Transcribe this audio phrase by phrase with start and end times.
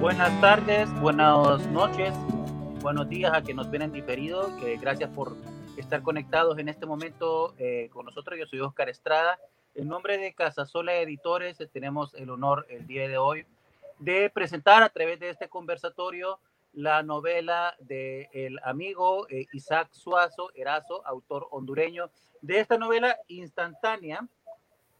[0.00, 2.14] Buenas tardes, buenas noches,
[2.80, 4.56] buenos días a que nos ven en diferido.
[4.58, 5.34] Que gracias por
[5.76, 8.38] estar conectados en este momento eh, con nosotros.
[8.38, 9.40] Yo soy Oscar Estrada.
[9.74, 13.44] En nombre de Casasola Editores eh, tenemos el honor el día de hoy
[13.98, 16.38] de presentar a través de este conversatorio
[16.74, 22.08] la novela del el amigo eh, Isaac Suazo Erazo, autor hondureño,
[22.40, 24.24] de esta novela instantánea.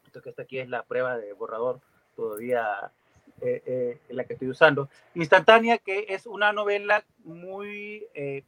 [0.05, 1.79] Esto que está aquí es la prueba de borrador
[2.17, 2.91] todavía
[3.41, 4.89] eh, eh, la que estoy usando.
[5.15, 8.43] Instantánea, que es una novela muy eh,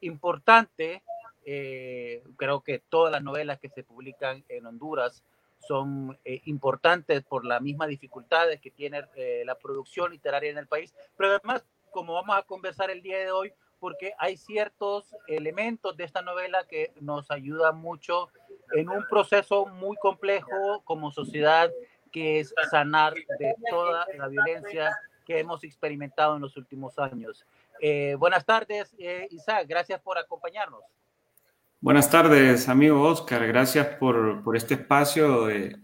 [0.00, 1.02] importante.
[2.36, 5.24] creo que todas las novelas que se publican en Honduras
[5.66, 9.02] son importantes por las mismas dificultades que tiene
[9.44, 13.30] la producción literaria en el país, pero además, como vamos a conversar el día de
[13.30, 18.28] hoy, porque hay ciertos elementos de esta novela que nos ayudan mucho
[18.72, 21.70] en un proceso muy complejo como sociedad
[22.10, 24.96] que es sanar de toda la violencia
[25.26, 27.44] que hemos experimentado en los últimos años.
[27.80, 30.82] Eh, buenas tardes, eh, Isaac, gracias por acompañarnos.
[31.80, 35.76] Buenas tardes, amigo Oscar, gracias por, por este espacio eh,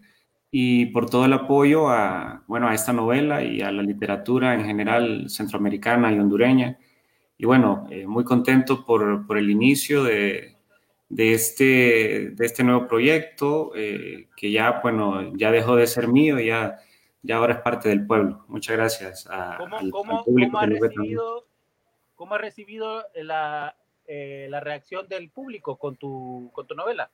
[0.50, 4.64] y por todo el apoyo a, bueno, a esta novela y a la literatura en
[4.64, 6.78] general centroamericana y hondureña.
[7.36, 10.53] Y bueno, muy contento por, por el inicio de,
[11.14, 16.40] de este, de este nuevo proyecto eh, que ya, bueno, ya dejó de ser mío
[16.40, 16.80] ya,
[17.22, 18.44] ya ahora es parte del pueblo.
[18.48, 20.50] Muchas gracias a, ¿Cómo, al, cómo, público.
[20.50, 21.46] ¿cómo ha, recibido,
[22.16, 23.76] ¿Cómo ha recibido la,
[24.08, 27.08] eh, la, reacción del público con tu, con tu novela?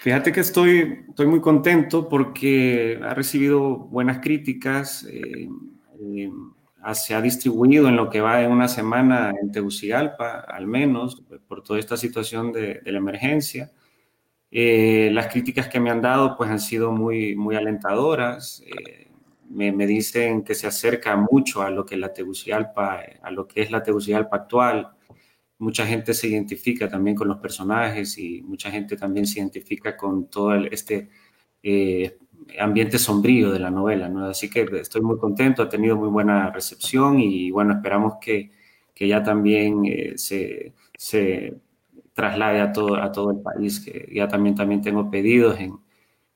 [0.00, 5.06] Fíjate que estoy, estoy muy contento porque ha recibido buenas críticas.
[5.10, 5.46] Eh
[6.92, 11.62] se ha distribuido en lo que va en una semana en Tegucigalpa, al menos, por
[11.62, 13.72] toda esta situación de, de la emergencia.
[14.56, 18.62] Eh, las críticas que me han dado pues han sido muy, muy alentadoras.
[18.64, 19.10] Eh,
[19.50, 23.72] me, dicen que se acerca mucho a lo que la Tegucigalpa, a lo que es
[23.72, 24.90] la Tegucigalpa actual.
[25.58, 30.30] Mucha gente se identifica también con los personajes y mucha gente también se identifica con
[30.30, 31.08] todo este
[31.60, 32.16] eh,
[32.58, 34.26] ambiente sombrío de la novela, ¿no?
[34.26, 38.50] Así que estoy muy contento, ha tenido muy buena recepción y bueno, esperamos que,
[38.94, 41.54] que ya también eh, se, se,
[42.12, 45.78] traslade a todo, a todo el país, que ya también, también tengo pedidos en,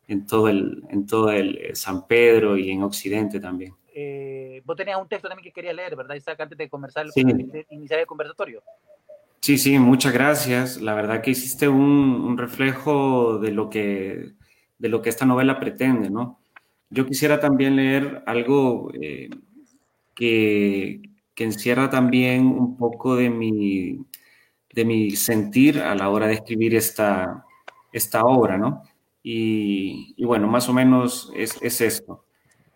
[0.09, 3.75] en, todo el, en todo el eh, San Pedro y en Occidente también.
[3.95, 7.23] Eh, vos tenías un texto también que quería leer, ¿verdad, Isaac, antes de, conversar, sí.
[7.23, 8.63] de iniciar el conversatorio?
[9.41, 10.81] Sí, sí, muchas gracias.
[10.81, 14.33] La verdad que hiciste un, un reflejo de lo que
[14.79, 16.39] de lo que esta novela pretende, ¿no?
[16.91, 19.29] Yo quisiera también leer algo eh,
[20.15, 21.03] que,
[21.35, 24.07] que, encierra también un poco de mi,
[24.73, 27.45] de mi sentir a la hora de escribir esta,
[27.93, 28.83] esta obra, ¿no?
[29.23, 32.25] Y, y bueno, más o menos es, es esto.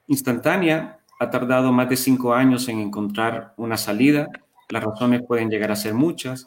[0.09, 4.29] Instantánea ha tardado más de cinco años en encontrar una salida.
[4.69, 6.47] Las razones pueden llegar a ser muchas,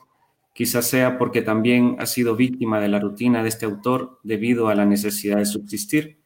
[0.56, 4.76] Quizás sea porque también ha sido víctima de la rutina de este autor debido a
[4.76, 6.18] la necesidad de subsistir,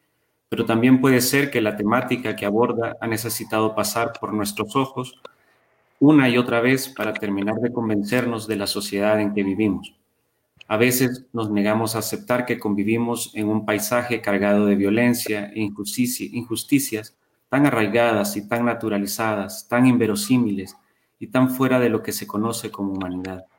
[0.48, 5.20] pero también puede ser que la temática que aborda ha necesitado pasar por nuestros ojos
[5.98, 9.96] una y otra vez para terminar de convencernos de la sociedad en que vivimos.
[10.68, 15.60] A veces nos negamos a aceptar que convivimos en un paisaje cargado de violencia e
[15.60, 17.16] injusticias
[17.48, 20.76] tan arraigadas y tan naturalizadas, tan inverosímiles
[21.18, 23.49] y tan fuera de lo que se conoce como humanidad.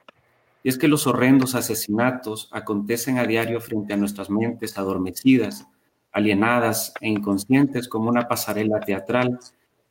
[0.63, 5.67] Y es que los horrendos asesinatos acontecen a diario frente a nuestras mentes adormecidas,
[6.11, 9.39] alienadas e inconscientes como una pasarela teatral,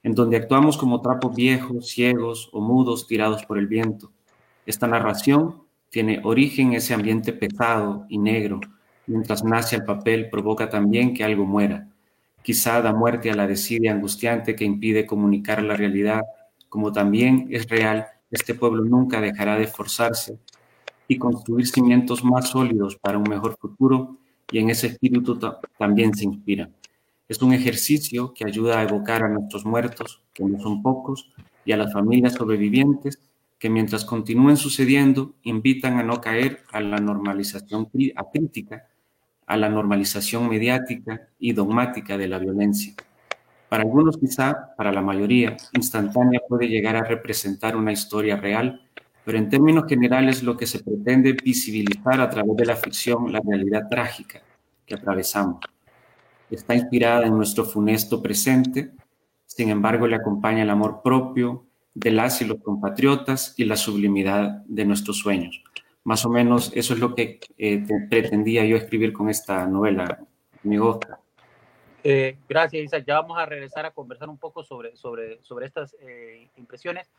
[0.03, 4.13] en donde actuamos como trapos viejos, ciegos o mudos tirados por el viento.
[4.65, 8.61] Esta narración tiene origen en ese ambiente pesado y negro.
[9.07, 11.89] Mientras nace el papel, provoca también que algo muera.
[12.43, 16.23] Quizá da muerte a la desidia angustiante que impide comunicar la realidad,
[16.69, 20.39] como también es real, este pueblo nunca dejará de esforzarse
[21.11, 24.17] y construir cimientos más sólidos para un mejor futuro
[24.49, 25.37] y en ese espíritu
[25.77, 26.71] también se inspira.
[27.29, 31.29] Es un ejercicio que ayuda a evocar a nuestros muertos, que no son pocos,
[31.64, 33.19] y a las familias sobrevivientes
[33.59, 38.87] que mientras continúen sucediendo invitan a no caer a la normalización crítica,
[39.47, 42.95] a la normalización mediática y dogmática de la violencia.
[43.69, 48.81] Para algunos quizá, para la mayoría, instantánea puede llegar a representar una historia real
[49.25, 53.41] pero en términos generales lo que se pretende visibilizar a través de la ficción la
[53.41, 54.43] realidad trágica
[54.87, 55.61] que atravesamos.
[56.50, 58.91] Está inspirada en nuestro funesto presente,
[59.47, 64.85] sin embargo le acompaña el amor propio de las y compatriotas y la sublimidad de
[64.85, 65.62] nuestros sueños.
[66.03, 70.19] Más o menos eso es lo que eh, pretendía yo escribir con esta novela,
[70.65, 70.99] amigo.
[72.03, 73.05] Eh, gracias, Isaac.
[73.07, 77.11] Ya vamos a regresar a conversar un poco sobre, sobre, sobre estas eh, impresiones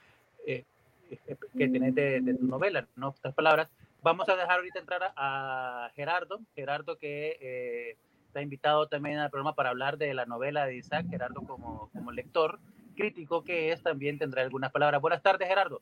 [1.17, 3.09] que tenés de, tu novela, ¿no?
[3.09, 3.69] Estas palabras.
[4.01, 9.69] Vamos a dejar ahorita entrar a, Gerardo, Gerardo que está invitado también al programa para
[9.69, 12.59] hablar de la novela de Isaac, Gerardo como, como lector
[12.95, 15.01] crítico que es, también tendrá algunas palabras.
[15.01, 15.81] Buenas tardes, Gerardo.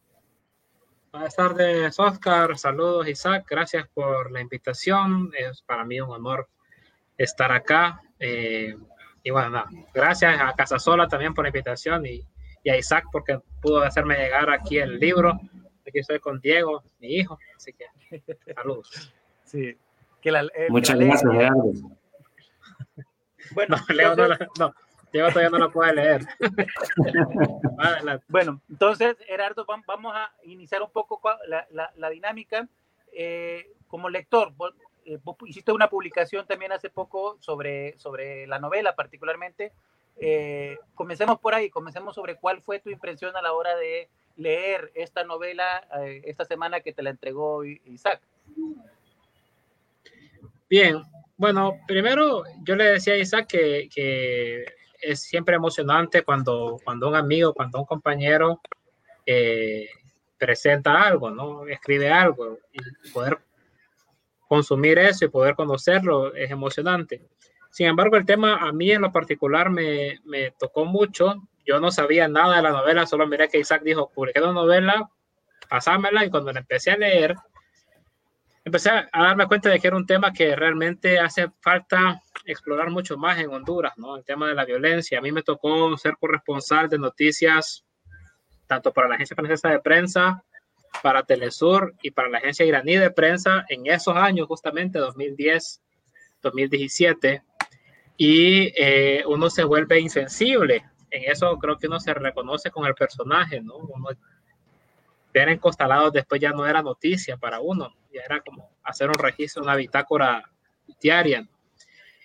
[1.11, 2.57] Buenas tardes, Oscar.
[2.57, 3.45] Saludos, Isaac.
[3.49, 5.31] Gracias por la invitación.
[5.37, 6.47] Es para mí un honor
[7.17, 8.01] estar acá.
[8.19, 8.75] Eh,
[9.23, 12.23] y bueno, gracias a Casasola también por la invitación y,
[12.71, 15.39] a Isaac porque pudo hacerme llegar aquí el libro.
[15.87, 17.37] Aquí estoy con Diego, mi hijo.
[17.55, 17.85] Así que
[18.53, 19.13] saludos.
[19.43, 19.77] Sí.
[20.69, 21.71] Muchas gracias, Gerardo.
[23.51, 24.73] Bueno, Leo no,
[25.11, 26.21] Diego todavía no lo puede leer.
[28.27, 32.67] bueno, entonces, Gerardo, vamos a iniciar un poco la, la, dinámica.
[33.11, 34.53] Eh, como lector,
[35.05, 39.71] eh, vos, hiciste una publicación también hace poco sobre, sobre la novela particularmente.
[40.21, 44.91] Eh, comencemos por ahí, comencemos sobre cuál fue tu impresión a la hora de leer
[44.95, 45.87] esta novela
[46.23, 48.21] esta semana que te la entregó Isaac.
[50.69, 51.01] Bien,
[51.35, 54.65] bueno, primero yo le decía a Isaac que, que
[55.01, 58.61] es siempre emocionante cuando, cuando un amigo, cuando un compañero
[59.25, 59.89] eh,
[60.37, 61.67] presenta algo, ¿no?
[61.67, 63.39] Escribe algo y poder
[64.47, 67.21] consumir eso y poder conocerlo es emocionante.
[67.69, 71.35] Sin embargo, el tema a mí en lo particular me, me tocó mucho.
[71.65, 75.09] Yo no sabía nada de la novela, solo miré que Isaac dijo, publiqué una novela,
[75.69, 77.35] pasámela y cuando la empecé a leer,
[78.65, 83.17] empecé a darme cuenta de que era un tema que realmente hace falta explorar mucho
[83.17, 84.17] más en Honduras, ¿no?
[84.17, 85.19] El tema de la violencia.
[85.19, 87.85] A mí me tocó ser corresponsal de noticias
[88.67, 90.43] tanto para la Agencia Francesa de Prensa,
[91.01, 95.81] para Telesur y para la Agencia Iraní de Prensa en esos años, justamente 2010,
[96.41, 97.43] 2017.
[98.21, 100.83] Y eh, uno se vuelve insensible.
[101.09, 103.77] En eso creo que uno se reconoce con el personaje, ¿no?
[103.77, 104.09] Uno,
[105.33, 109.63] ver encostalados después ya no era noticia para uno, ya era como hacer un registro,
[109.63, 110.43] una bitácora
[111.01, 111.47] diaria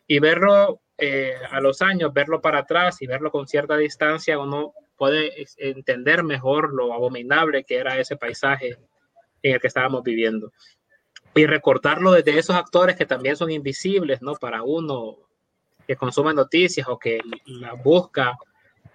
[0.09, 4.73] y verlo eh, a los años, verlo para atrás y verlo con cierta distancia, uno
[4.97, 8.79] puede entender mejor lo abominable que era ese paisaje
[9.43, 10.53] en el que estábamos viviendo.
[11.37, 14.35] Y recordarlo desde esos actores que también son invisibles, ¿no?
[14.35, 15.19] Para uno
[15.87, 18.37] que consume noticias o que la busca,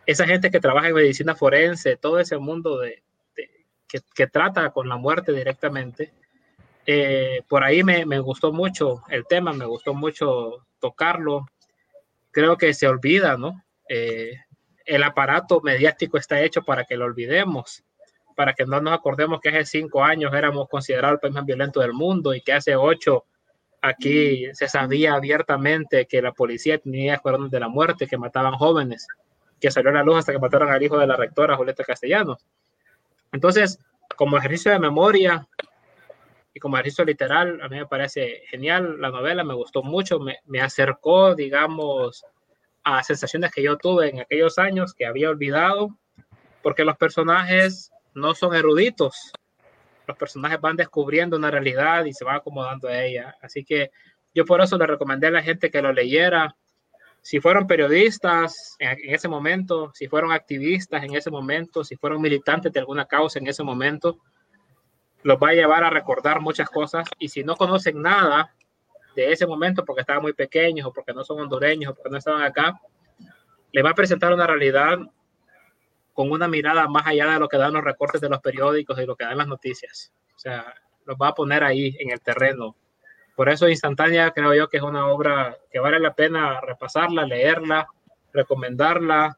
[0.05, 3.03] esa gente que trabaja en medicina forense, todo ese mundo de,
[3.87, 6.13] que, trata con la muerte directamente.
[6.85, 11.45] Eh, por ahí me, me, gustó mucho el tema, me gustó mucho tocarlo,
[12.31, 13.63] creo que se olvida, ¿no?
[13.87, 14.33] Eh,
[14.85, 17.83] el aparato mediático está hecho para que lo olvidemos,
[18.35, 21.79] para que no nos acordemos que hace cinco años éramos considerados el país más violento
[21.79, 23.25] del mundo y que hace ocho
[23.81, 29.07] aquí se sabía abiertamente que la policía tenía escuadrones de la muerte que mataban jóvenes,
[29.59, 32.45] que salió a la luz hasta que mataron al hijo de la rectora Julieta Castellanos.
[33.31, 33.79] Entonces,
[34.15, 35.47] como ejercicio de memoria,
[36.53, 40.39] y como ejercicio literal, a mí me parece genial la novela, me gustó mucho, me,
[40.45, 42.25] me acercó, digamos,
[42.83, 45.97] a sensaciones que yo tuve en aquellos años que había olvidado,
[46.63, 49.31] porque los personajes no son eruditos,
[50.09, 53.35] los personajes van descubriendo una realidad y se van acomodando a ella.
[53.43, 53.91] Así que
[54.33, 56.55] yo por eso le recomendé a la gente que lo leyera.
[57.21, 62.73] Si fueron periodistas en, ese momento, si fueron activistas en ese momento, si fueron militantes
[62.73, 64.17] de alguna causa en ese momento,
[65.21, 68.51] los va a llevar a recordar muchas cosas y si no conocen nada
[69.15, 72.17] de ese momento porque estaban muy pequeños o porque no son hondureños o porque no
[72.17, 72.81] estaban acá,
[73.71, 74.97] le va a presentar una realidad
[76.19, 79.05] con una mirada más allá de lo que dan los recortes de los periódicos y
[79.05, 80.11] lo que dan las noticias.
[80.35, 82.75] O sea, los va a poner ahí en el terreno.
[83.37, 87.87] Por eso Instantánea creo yo que es una obra que vale la pena repasarla, leerla,
[88.33, 89.37] recomendarla,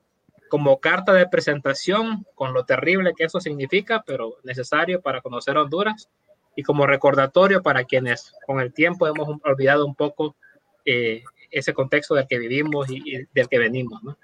[0.50, 6.10] como carta de presentación con lo terrible que eso significa, pero necesario para conocer Honduras
[6.56, 10.36] y como recordatorio para quienes con el tiempo hemos olvidado un poco
[10.86, 11.22] eh,
[11.52, 14.02] ese contexto del que vivimos y, del que venimos.
[14.02, 14.18] ¿no?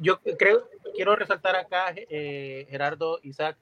[0.00, 3.56] Yo creo, quiero resaltar acá, eh, Gerardo, Isaac,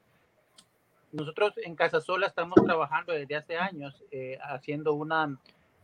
[1.13, 5.39] nosotros en Casa Sola estamos trabajando desde hace años eh, haciendo una,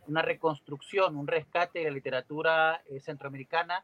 [0.07, 3.83] una reconstrucción, un rescate de la literatura centroamericana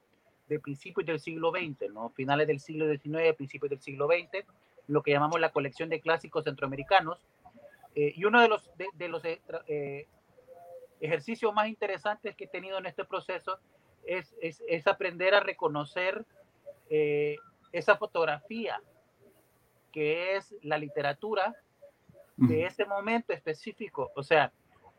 [0.50, 2.10] de principios del siglo XX, ¿no?
[2.10, 4.46] finales del siglo XIX, principios del siglo XX,
[4.88, 7.20] lo que llamamos la colección de clásicos centroamericanos.
[7.96, 10.08] Eh, y uno de los, de, los eh, eh,
[11.02, 13.60] ejercicios más interesantes que he tenido en este proceso
[14.06, 16.26] es, es, es aprender a reconocer
[17.72, 18.82] esa fotografía
[19.92, 21.56] que es la literatura
[22.36, 24.12] de ese momento específico.
[24.16, 24.52] O sea,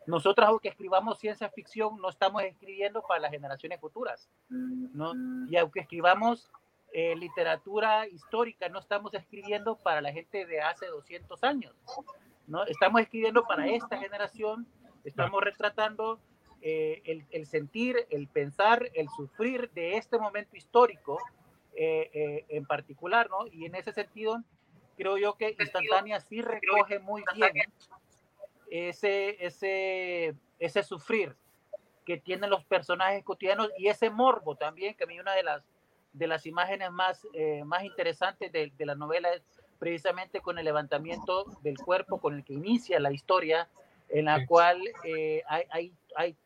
[0.06, 5.12] nosotros aunque escribamos ciencia ficción, no estamos escribiendo para las generaciones futuras, ¿no?
[5.48, 6.50] Y aunque escribamos
[6.92, 11.74] eh, literatura histórica, no estamos escribiendo para la gente de hace 200 años,
[12.46, 12.64] ¿no?
[12.64, 14.66] Estamos escribiendo para esta generación,
[15.04, 16.18] estamos retratando
[16.62, 21.18] eh, el, el, sentir, el pensar, el sufrir de este momento histórico
[21.80, 23.46] eh, en particular, ¿no?
[23.46, 24.42] Y en ese sentido,
[24.96, 27.52] creo yo que Instantánea sí recoge muy bien
[28.70, 31.36] ese, ese, ese sufrir
[32.04, 35.62] que tienen los personajes cotidianos y ese morbo también, que a mí una de las,
[36.12, 39.42] de las imágenes más, eh, más interesantes de, de, la novela es
[39.78, 43.68] precisamente con el levantamiento del cuerpo con el que inicia la historia,
[44.08, 46.36] en la cual eh, hay, hay, hay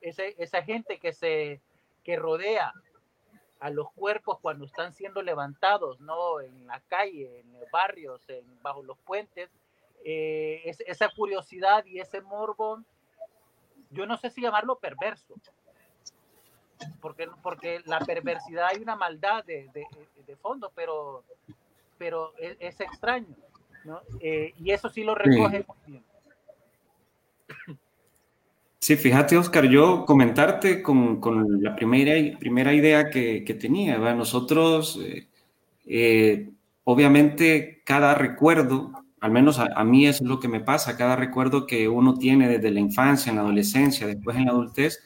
[0.00, 1.60] ese, esa gente que, se,
[2.04, 2.72] que rodea
[3.60, 6.40] a los cuerpos cuando están siendo levantados, ¿no?
[6.40, 9.50] En la calle, en los barrios, en, bajo los puentes,
[10.04, 12.82] eh, es, esa curiosidad y ese morbo,
[13.90, 15.34] yo no sé si llamarlo perverso,
[17.00, 19.86] porque, porque la perversidad hay una maldad de, de,
[20.26, 21.24] de fondo, pero,
[21.96, 23.34] pero es, es extraño,
[23.84, 24.02] ¿no?
[24.20, 25.64] Eh, y eso sí lo recoge sí.
[25.66, 26.04] muy bien.
[28.88, 33.98] Sí, fíjate, Oscar, yo comentarte con, con la primera, primera idea que, que tenía.
[33.98, 34.16] ¿verdad?
[34.16, 35.28] Nosotros, eh,
[35.84, 36.48] eh,
[36.84, 41.66] obviamente, cada recuerdo al menos a, a, mí es lo que me pasa, cada recuerdo
[41.66, 45.00] que uno tiene desde la infancia, en la adolescencia, después en la adultez,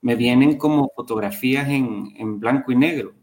[0.00, 3.14] me vienen como fotografías en, en blanco y negro.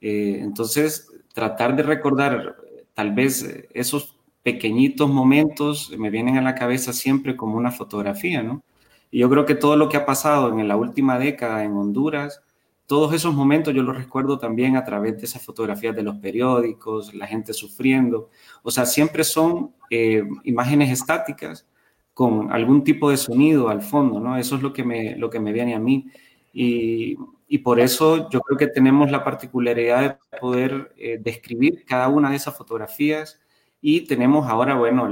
[0.00, 2.56] Eh, entonces, tratar de recordar
[2.94, 8.62] tal vez esos pequeñitos momentos me vienen a la cabeza siempre como una fotografía, ¿no?
[9.10, 12.42] Y yo creo que todo lo que ha pasado en la última década en Honduras,
[12.86, 17.14] todos esos momentos yo los recuerdo también a través de esas fotografías de los periódicos,
[17.14, 18.30] la gente sufriendo.
[18.62, 21.66] O sea, siempre son eh, imágenes estáticas
[22.14, 24.36] con algún tipo de sonido al fondo, ¿no?
[24.38, 26.10] Eso es lo que me, lo que me viene a mí.
[26.52, 27.16] Y,
[27.48, 32.30] y por eso yo creo que tenemos la particularidad de poder eh, describir cada una
[32.30, 33.40] de esas fotografías
[33.80, 35.08] y tenemos ahora, bueno,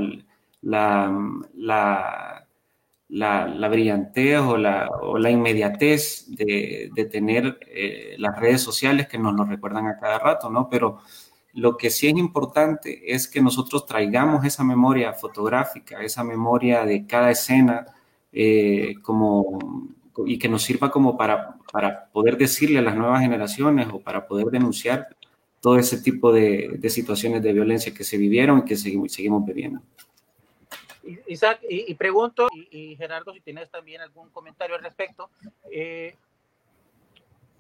[0.63, 1.17] la,
[1.55, 2.44] la
[3.15, 9.07] la, la brillantez o la, o la inmediatez de, de tener eh, las redes sociales
[9.07, 10.69] que nos lo recuerdan a cada rato, ¿no?
[10.69, 10.99] Pero
[11.53, 17.07] lo que sí es importante es que nosotros traigamos esa memoria fotográfica, esa memoria de
[17.07, 17.87] cada escena,
[18.33, 19.61] eh, como,
[20.27, 24.27] y que nos sirva como para, para poder decirle a las nuevas generaciones o para
[24.27, 25.07] poder denunciar
[25.61, 29.47] todo ese tipo de, de situaciones de violencia que se vivieron y que seguimos, seguimos
[29.47, 29.81] viviendo.
[31.27, 35.31] Isaac, y, pregunto, y, Gerardo, si tienes también algún comentario al respecto,
[35.71, 36.17] eh,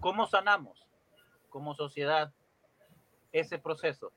[0.00, 0.86] ¿cómo sanamos
[1.50, 2.32] como sociedad
[3.32, 4.12] ese proceso?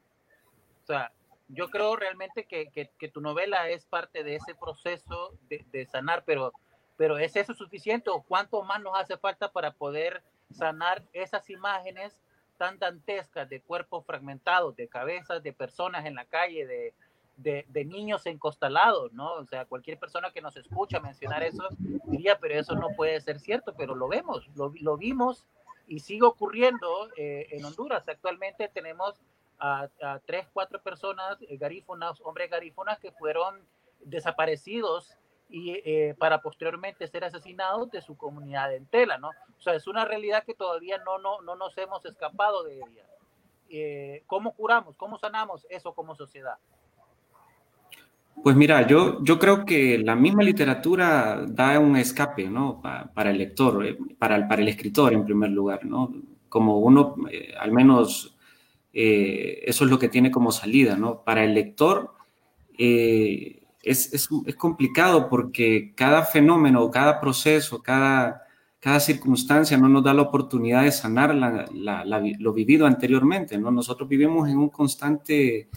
[0.83, 1.11] O sea,
[1.49, 6.23] yo creo realmente que, que, tu novela es parte de ese proceso de, de, sanar,
[6.25, 6.53] pero,
[6.97, 12.21] pero ¿es eso suficiente o cuánto más nos hace falta para poder sanar esas imágenes
[12.57, 16.93] tan dantescas de cuerpos fragmentados, de cabezas de personas en la calle, de,
[17.37, 19.33] de, de, niños encostalados, ¿no?
[19.33, 21.67] O sea, cualquier persona que nos escucha mencionar eso
[22.05, 25.45] diría, pero eso no puede ser cierto, pero lo vemos, lo, lo vimos
[25.87, 28.07] y sigue ocurriendo eh, en Honduras.
[28.09, 29.21] Actualmente tenemos
[29.59, 29.87] a,
[30.25, 33.61] tres, cuatro personas eh, garífonas, hombres garífonas que fueron
[34.01, 35.17] desaparecidos
[35.49, 39.29] y eh, para posteriormente ser asesinados de su comunidad entera, ¿no?
[39.29, 43.05] O sea, es una realidad que todavía no, no, no nos hemos escapado de ella.
[43.69, 44.95] Eh, ¿Cómo curamos?
[44.97, 46.57] ¿Cómo sanamos eso como sociedad?
[48.43, 52.81] Pues mira, yo, yo creo que la misma literatura da un escape, ¿no?
[52.81, 56.13] Pa, para el lector, eh, para el, para el escritor en primer lugar, ¿no?
[56.47, 58.37] Como uno, eh, al menos
[58.93, 61.23] eh, eso es lo que tiene como salida, ¿no?
[61.23, 62.11] Para el lector
[62.77, 68.43] es, es, es, complicado porque cada fenómeno, cada proceso, cada,
[68.79, 73.71] cada circunstancia no nos da la oportunidad de sanar lo vivido anteriormente, ¿no?
[73.71, 75.69] Nosotros vivimos en un constante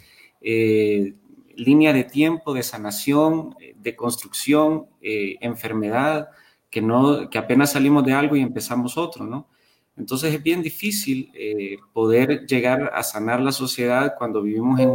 [1.60, 6.28] línea de tiempo de sanación, de construcción, eh, enfermedad,
[6.70, 9.48] que, no, que apenas salimos de algo y empezamos otro, ¿no?
[9.96, 14.88] Entonces es bien difícil eh, poder llegar a sanar la sociedad cuando vivimos en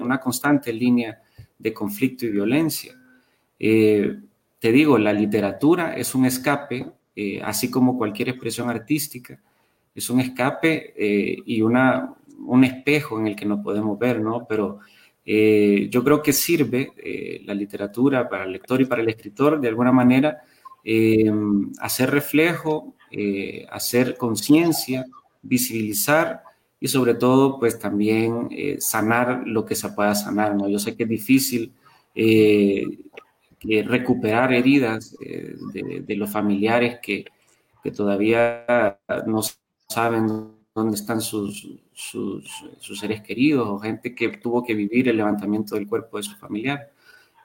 [0.00, 1.20] una constante línea
[1.58, 2.94] de conflicto y violencia.
[3.58, 4.18] Eh,
[4.58, 9.38] te digo, la literatura es un escape, eh, así como cualquier expresión artística,
[9.94, 10.94] es un escape
[11.44, 12.14] y una,
[12.46, 14.46] un espejo en el que nos podemos ver, ¿no?
[14.48, 14.78] Pero
[15.24, 19.60] eh, yo creo que sirve eh, la literatura para el lector y para el escritor
[19.60, 20.42] de alguna manera
[20.84, 21.30] eh,
[21.80, 25.04] hacer reflejo, eh, hacer conciencia,
[25.42, 26.42] visibilizar
[26.78, 30.54] y sobre todo pues también eh, sanar lo que se pueda sanar.
[30.54, 30.68] ¿no?
[30.68, 31.72] Yo sé que es difícil
[33.62, 37.24] recuperar heridas eh, de, los familiares que,
[37.82, 39.40] que, todavía no
[39.88, 45.74] saben dónde están sus, sus, seres queridos o gente que tuvo que vivir el levantamiento
[45.74, 46.90] del cuerpo de su familiar.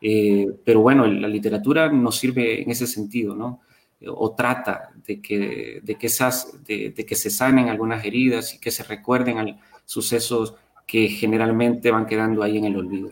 [0.01, 3.61] Eh, pero bueno, la literatura nos sirve en ese sentido, ¿no?
[4.07, 8.69] O trata de que, de que, esas, de, que se sanen algunas heridas y que
[8.69, 13.11] se recuerden sucesos que generalmente van quedando ahí en el olvido.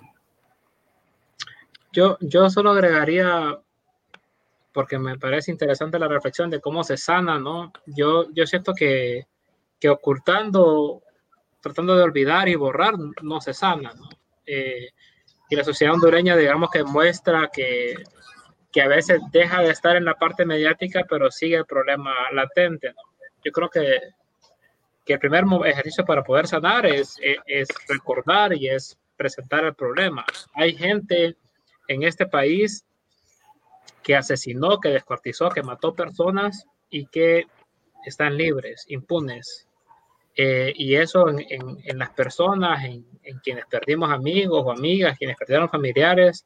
[1.91, 3.59] Yo, yo solo agregaría,
[4.71, 7.71] porque me parece interesante la reflexión de cómo se sana, ¿no?
[7.85, 9.27] Yo, yo siento que,
[9.83, 11.03] que ocultando,
[11.59, 13.91] tratando de olvidar y borrar, no se sana.
[14.45, 14.87] Eh,
[15.49, 17.95] y la sociedad hondureña, digamos que muestra que,
[18.71, 22.93] que a veces deja de estar en la parte mediática, pero sigue el problema latente.
[23.43, 23.99] Yo creo que,
[25.03, 30.25] que el primer ejercicio para poder sanar es, es recordar y es presentar el problema.
[30.53, 31.35] Hay gente
[31.89, 32.85] en este país
[34.01, 37.47] que asesinó, que descuartizó, que mató personas y que
[38.05, 39.67] están libres, impunes.
[40.35, 45.37] Eh, y eso en, en, las personas, en, en, quienes perdimos amigos o amigas, quienes
[45.37, 46.45] perdieron familiares,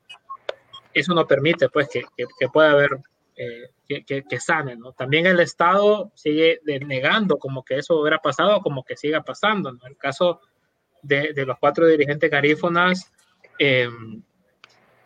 [0.94, 3.00] eso no permite pues que, que, pueda haber,
[3.36, 4.76] eh, que, que, sane.
[4.76, 4.92] ¿no?
[4.92, 9.72] También el Estado sigue negando como que eso hubiera pasado, como que siga pasando.
[9.72, 9.86] ¿no?
[9.88, 10.42] El caso
[11.02, 13.12] de, de los cuatro dirigentes garífonas,
[13.60, 13.90] eh,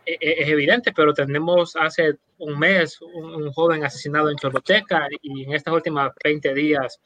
[0.06, 5.74] es evidente, pero tenemos hace un mes un, joven asesinado en Choloteca y en estas
[5.74, 7.00] últimas 20 días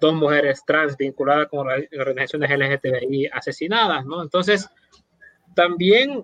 [0.00, 4.22] dos mujeres trans vinculadas con organizaciones LGTBI asesinadas, ¿no?
[4.22, 4.68] Entonces,
[5.54, 6.22] también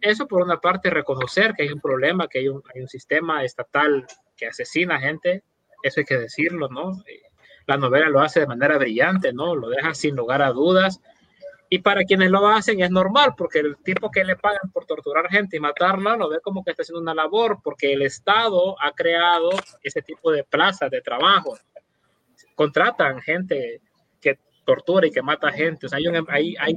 [0.00, 3.44] eso por una parte reconocer que hay un problema, que hay un, hay un sistema
[3.44, 5.44] estatal que asesina gente,
[5.82, 7.02] eso hay que decirlo, ¿no?
[7.66, 9.54] La novela lo hace de manera brillante, ¿no?
[9.54, 11.00] Lo deja sin lugar a dudas
[11.72, 15.30] y para quienes lo hacen es normal, porque el tipo que le pagan por torturar
[15.30, 18.92] gente y matarla lo ve como que está haciendo una labor, porque el Estado ha
[18.92, 19.48] creado
[19.82, 21.56] ese tipo de plazas de trabajo.
[22.54, 23.80] Contratan gente
[24.20, 25.86] que tortura y que mata gente.
[25.86, 26.74] O sea, hay, un, hay, hay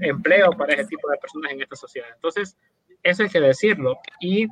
[0.00, 2.08] empleo para ese tipo de personas en esta sociedad.
[2.14, 2.56] Entonces,
[3.02, 3.98] eso hay que decirlo.
[4.20, 4.46] Y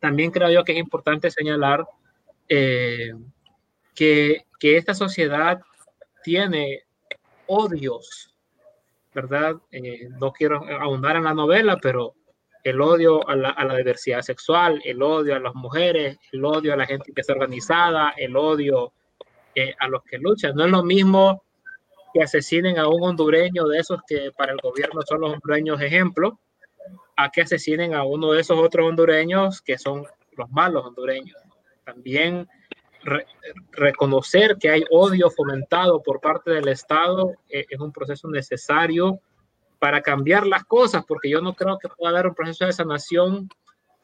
[0.00, 1.86] también creo yo que es importante señalar
[2.48, 3.12] eh,
[3.94, 5.60] que, que esta sociedad
[6.22, 6.82] tiene
[7.46, 8.34] odios
[9.14, 9.56] ¿verdad?
[9.70, 12.14] Eh, no quiero ahondar en la novela, pero
[12.64, 16.86] el odio a la, diversidad sexual, el odio a las mujeres, el odio a la
[16.86, 18.92] gente que es organizada, el odio
[19.78, 20.54] a los que luchan.
[20.54, 21.42] No es lo mismo
[22.12, 26.38] que asesinen a un hondureño de esos que para el gobierno son los hondureños ejemplo,
[27.16, 31.36] a que asesinen a uno de esos otros hondureños que son los malos hondureños.
[31.84, 32.48] También
[33.72, 39.20] reconocer que hay odio fomentado por parte del Estado eh, es un proceso necesario
[39.78, 43.48] para cambiar las cosas, porque yo no creo que pueda haber un proceso de sanación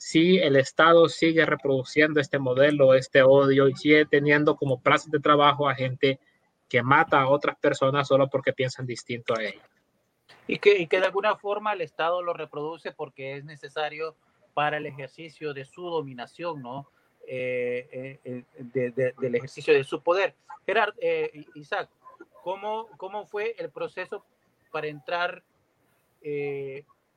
[0.00, 5.20] si el Estado sigue reproduciendo este modelo, este odio y sigue teniendo como plazas de
[5.20, 6.18] trabajo a gente
[6.70, 9.62] que mata a otras personas solo porque piensan distinto a ellos.
[10.46, 14.16] Y que, y que de alguna forma el Estado lo reproduce porque es necesario
[14.54, 16.88] para el ejercicio de su dominación, ¿no?
[17.26, 20.34] Eh, eh, del ejercicio de su poder.
[20.64, 21.90] Gerard, eh, Isaac,
[22.42, 24.24] ¿cómo, ¿cómo fue el proceso
[24.72, 25.42] para entrar?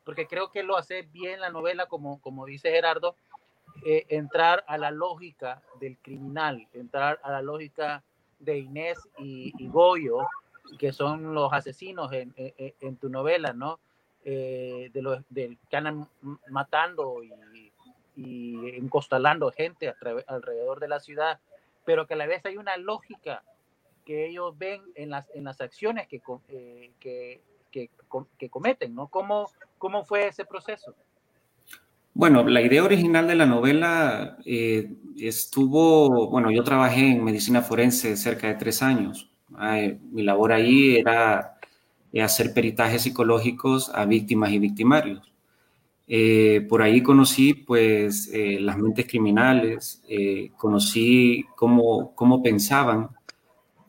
[0.03, 3.15] Porque creo que lo hace bien la novela, como, como dice Gerardo,
[3.85, 8.03] entrar a la lógica del criminal, entrar a la lógica
[8.39, 10.19] de Inés y, Goyo,
[10.77, 13.79] que son los asesinos en, en, tu novela, ¿no?
[14.23, 16.07] de los que andan
[16.47, 17.33] matando y
[18.15, 19.93] y encostalando gente
[20.27, 21.39] alrededor de la ciudad,
[21.85, 23.43] pero que a la vez hay una lógica
[24.05, 27.89] que ellos ven en las, en las acciones que, eh, que, que,
[28.37, 29.07] que, cometen, ¿no?
[29.07, 29.49] ¿Cómo,
[29.84, 30.96] ¿Cómo fue ese proceso?
[32.13, 38.15] Bueno, la idea original de la novela eh, estuvo, bueno, yo trabajé en medicina forense
[38.15, 39.30] cerca de tres años.
[40.13, 41.58] mi labor ahí era
[42.24, 45.34] hacer peritajes psicológicos a víctimas y victimarios.
[46.08, 53.10] Eh, por ahí conocí pues eh, las mentes criminales, eh, conocí cómo, cómo, pensaban,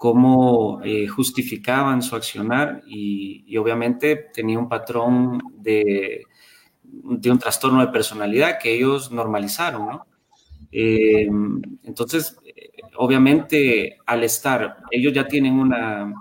[0.05, 6.27] cómo justificaban su accionar y, obviamente tenía un patrón de,
[6.85, 10.07] un trastorno de personalidad que ellos normalizaron, ¿no?
[10.71, 12.37] entonces,
[12.99, 16.13] obviamente al estar, ellos ya tienen una,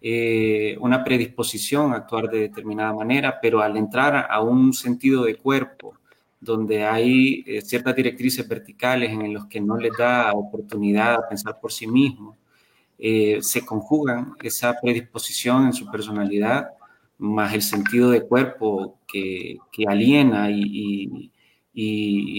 [0.00, 5.36] eh, una predisposición a actuar de determinada manera, pero al entrar a un sentido de
[5.36, 5.94] cuerpo
[6.40, 11.60] donde hay eh, ciertas directrices verticales en los que no les da oportunidad a pensar
[11.60, 12.36] por sí mismos,
[12.98, 16.70] eh, se conjugan esa predisposición en su personalidad
[17.18, 21.30] más el sentido de cuerpo que, aliena y,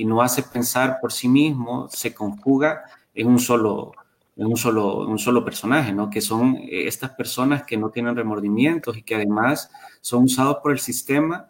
[0.05, 3.93] no hace pensar por sí mismo, se conjuga en un solo,
[4.35, 6.09] en un solo, un solo personaje, ¿no?
[6.09, 10.79] Que son estas personas que no tienen remordimientos y que además son usados por el
[10.79, 11.47] sistema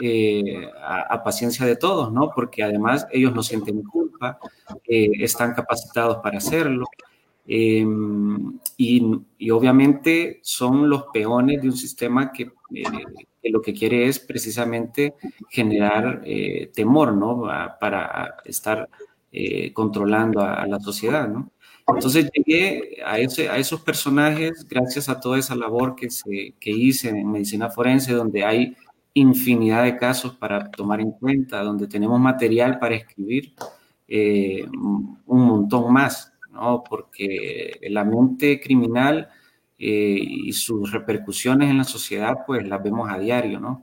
[0.00, 2.30] eh, a, paciencia de todos, ¿no?
[2.32, 4.38] Porque además ellos no sienten culpa,
[4.86, 6.86] eh, están capacitados para hacerlo.
[7.50, 14.18] Em, y, obviamente son los peones de un sistema que, eh, lo que quiere es
[14.18, 15.14] precisamente
[15.48, 16.22] generar
[16.74, 17.44] temor, ¿no?
[17.80, 18.88] para estar
[19.72, 21.50] controlando a, la sociedad, ¿no?
[21.94, 26.70] Entonces llegué a, ese, a esos personajes gracias a toda esa labor que, se, que
[26.70, 28.76] hice en medicina forense, donde hay
[29.14, 33.54] infinidad de casos para tomar en cuenta, donde tenemos material para escribir
[34.06, 36.82] eh, un montón más, ¿no?
[36.88, 39.28] porque la mente criminal
[39.78, 43.82] eh, y sus repercusiones en la sociedad, pues las vemos a diario, ¿no?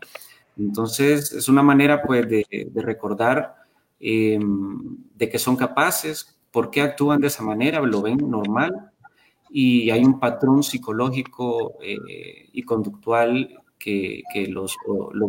[0.58, 3.56] Entonces, es una manera, pues, de, recordar
[4.00, 8.92] eh, de que son capaces, por qué actúan de esa manera, lo ven normal,
[9.50, 14.76] y hay un patrón psicológico y conductual que, los,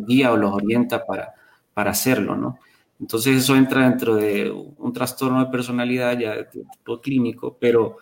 [0.06, 1.34] guía o los orienta para,
[1.74, 2.58] para hacerlo, ¿no?
[3.00, 7.98] Entonces eso entra dentro de un trastorno de personalidad ya de tipo clínico, pero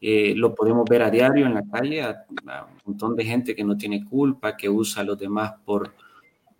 [0.00, 3.64] eh, lo podemos ver a diario en la calle, a, un montón de gente que
[3.64, 5.92] no tiene culpa, que usa a los demás por,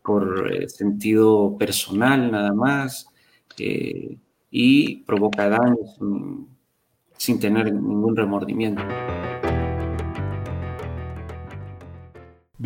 [0.03, 3.09] por eh, sentido personal nada más
[3.59, 4.16] eh,
[4.51, 5.96] y provoca daños
[7.16, 8.83] sin tener ningún remordimiento.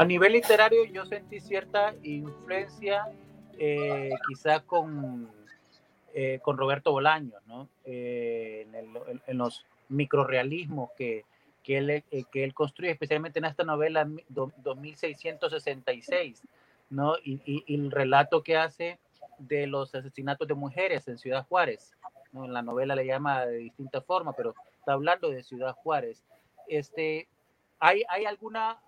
[0.00, 3.04] A nivel literario yo sentí cierta influencia
[3.58, 5.30] eh, quizás con,
[6.14, 7.68] eh, con Roberto Bolaños, ¿no?
[7.84, 8.66] Eh,
[9.26, 11.26] en, los microrealismos que,
[11.62, 16.44] que, él, que él construye, especialmente en esta novela 2666,
[16.88, 17.16] ¿no?
[17.22, 18.98] Y, y, el relato que hace
[19.36, 21.94] de los asesinatos de mujeres en Ciudad Juárez.
[22.32, 22.46] ¿no?
[22.46, 26.24] En la novela le llama de distinta forma, pero está hablando de Ciudad Juárez.
[26.68, 27.28] Este,
[27.78, 28.80] ¿hay, ¿Hay alguna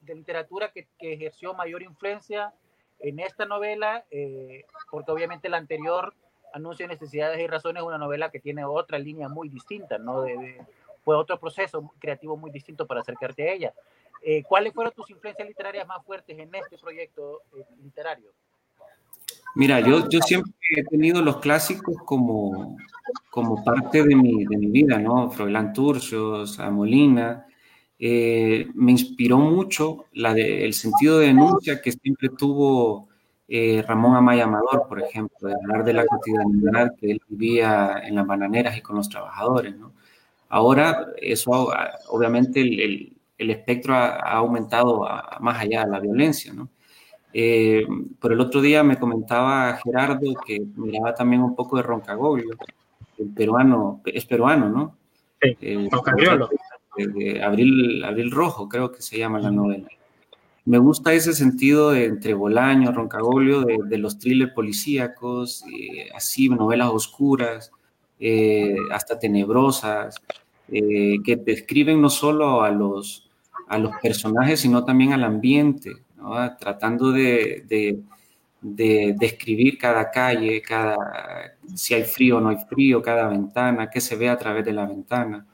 [0.00, 2.52] de literatura que, ejerció mayor influencia
[2.98, 6.14] en esta novela, eh, porque obviamente la anterior,
[6.52, 10.22] Anuncio de Necesidades y Razones, es una novela que tiene otra línea muy distinta, ¿no?
[10.22, 10.60] De,
[11.04, 13.74] fue otro proceso creativo muy distinto para acercarte a ella.
[14.22, 18.30] Eh, ¿Cuáles fueron tus influencias literarias más fuertes en este proyecto eh, literario?
[19.54, 22.76] Mira, yo, yo siempre he tenido los clásicos como,
[23.30, 25.30] como parte de mi, de mi vida, ¿no?
[25.30, 27.46] Froilán Turcios, Molina,
[28.02, 33.08] eh, me inspiró mucho la de, el sentido de denuncia que siempre tuvo
[33.46, 38.14] eh, Ramón Amaya Amador, por ejemplo, de hablar de la cotidianidad que él vivía en
[38.14, 39.76] las bananeras y con los trabajadores.
[39.76, 39.92] ¿no?
[40.48, 41.70] Ahora, eso,
[42.08, 45.06] obviamente, el, el, espectro ha, aumentado
[45.40, 46.54] más allá de la violencia.
[46.54, 46.70] ¿no?
[47.32, 47.86] Eh,
[48.18, 52.56] por el otro día me comentaba Gerardo que miraba también un poco de Roncagoglio,
[53.18, 54.96] el peruano, es peruano, ¿no?
[55.40, 55.88] Sí, eh,
[57.06, 59.88] de, Abril, Abril Rojo, creo que se llama la novela.
[60.64, 66.90] Me gusta ese sentido de entre Bolaño, Roncagoglio, de, los thrillers policíacos, eh, así, novelas
[66.90, 67.72] oscuras,
[68.18, 70.16] eh, hasta tenebrosas,
[70.68, 73.28] eh, que describen no solo a los,
[73.68, 75.92] a los personajes, sino también al ambiente,
[76.58, 77.64] tratando de,
[78.60, 84.00] de, describir cada calle, cada, si hay frío o no hay frío, cada ventana, qué
[84.00, 85.46] se ve a través de la ventana.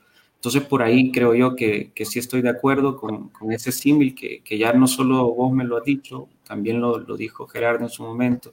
[0.47, 4.15] Entonces, por ahí creo yo que, que sí estoy de acuerdo con, con ese símil
[4.15, 7.83] que, que, ya no solo vos me lo has dicho, también lo, lo, dijo Gerardo
[7.83, 8.53] en su momento,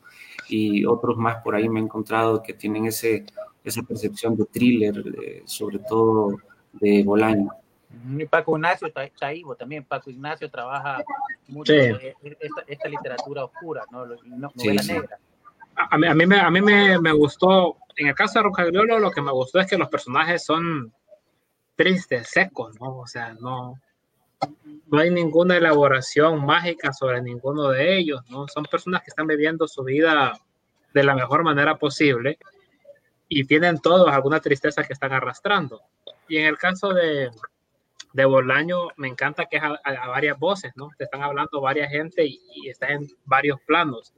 [0.50, 3.28] y otros más por ahí me he encontrado que tienen ese,
[3.64, 5.04] esa percepción de thriller,
[5.46, 6.38] sobre todo
[6.72, 7.52] de Bolaño.
[8.18, 9.84] Y Paco Ignacio está ahí, también.
[9.84, 11.04] Paco Ignacio trabaja
[11.48, 14.08] mucho esta, esta, literatura oscura, ¿no?
[14.08, 15.20] novela sí, negra.
[15.76, 18.98] A mí, a mí, me, a mí me, me, gustó, en el caso de Rocagliolo,
[18.98, 20.92] lo que me gustó es que los personajes son
[21.76, 22.98] tristes, secos, ¿no?
[23.00, 23.80] O sea, no,
[24.88, 28.48] no hay ninguna elaboración mágica sobre ninguno de ellos, ¿no?
[28.48, 30.34] Son personas que están viviendo su vida
[30.94, 32.38] de la mejor manera posible
[33.28, 35.82] y tienen todos alguna tristeza que están arrastrando.
[36.28, 37.32] Y en el caso de,
[38.14, 40.90] de Bolaño, me encanta que es a, varias voces, ¿no?
[40.98, 44.14] Te están hablando varias gente y, y en varios planos.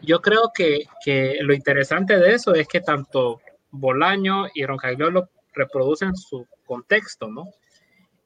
[0.00, 6.16] Yo creo que, que, lo interesante de eso es que tanto Bolaño y Roncagliolo reproducen
[6.16, 7.44] su contexto, ¿no?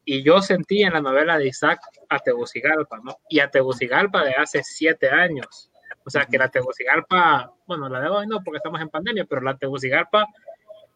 [0.05, 3.17] Y yo sentí en la novela de Isaac a Tegucigalpa, ¿no?
[3.29, 5.71] Y a Tegucigalpa de hace siete años.
[6.05, 9.41] O sea, que la Tegucigalpa, bueno, la de hoy no, porque estamos en pandemia, pero
[9.41, 10.27] la Tegucigalpa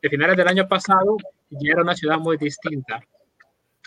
[0.03, 1.17] de finales del año pasado
[1.51, 3.01] ya era una ciudad muy distinta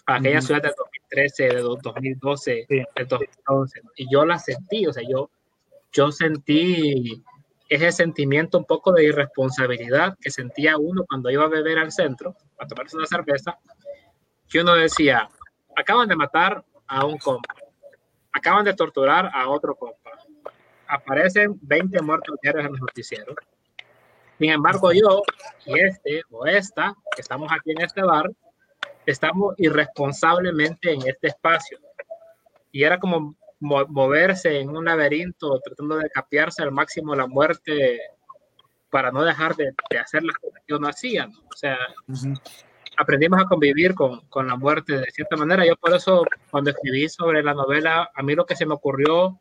[0.05, 2.83] a aquella ciudad del 2013, de 2012, sí.
[2.95, 3.81] del 2011.
[3.97, 5.29] Y yo la sentí, o sea, yo,
[5.91, 7.23] yo sentí
[7.69, 12.35] ese sentimiento un poco de irresponsabilidad que sentía uno cuando iba a beber al centro,
[12.57, 13.57] a tomarse una cerveza,
[14.49, 15.29] que uno decía,
[15.75, 17.53] acaban de matar a un compa,
[18.31, 20.11] acaban de torturar a otro compa,
[20.87, 23.35] aparecen 20 muertos diarios en los noticieros.
[24.39, 25.21] Sin embargo, yo
[25.65, 28.31] y este o esta, que estamos aquí en este bar,
[29.05, 31.77] estamos irresponsablemente en este espacio.
[32.71, 37.99] Y era como moverse en un laberinto tratando de capearse al máximo la muerte
[38.89, 41.27] para no dejar de, de hacer las cosas que uno hacía.
[41.27, 41.39] ¿no?
[41.39, 42.41] O sea, uh -huh.
[42.97, 45.65] aprendimos a convivir con, con, la muerte de cierta manera.
[45.65, 49.39] Yo por eso cuando escribí sobre la novela, a mí lo que se me ocurrió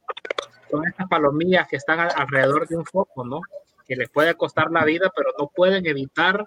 [0.71, 3.41] son estas palomillas que están alrededor de un foco, ¿no?
[3.87, 6.45] Que les puede costar la vida, pero no pueden evitar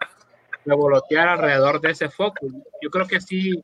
[0.66, 2.48] revolotear alrededor de ese foco.
[2.82, 3.62] Yo creo que sí,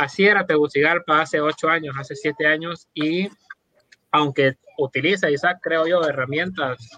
[0.00, 3.28] así era Tegucigalpa hace ocho años, hace siete años, y
[4.10, 6.88] aunque utiliza Isaac, creo yo, herramientas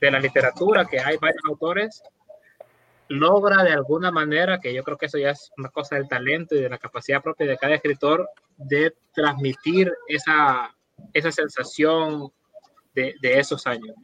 [0.00, 2.02] de la literatura, que hay varios autores,
[3.08, 6.54] logra de alguna manera, que yo creo que eso ya es una cosa del talento
[6.54, 10.76] y de la capacidad propia de cada escritor, de transmitir esa,
[11.14, 12.30] esa sensación
[12.94, 13.96] de, de esos años.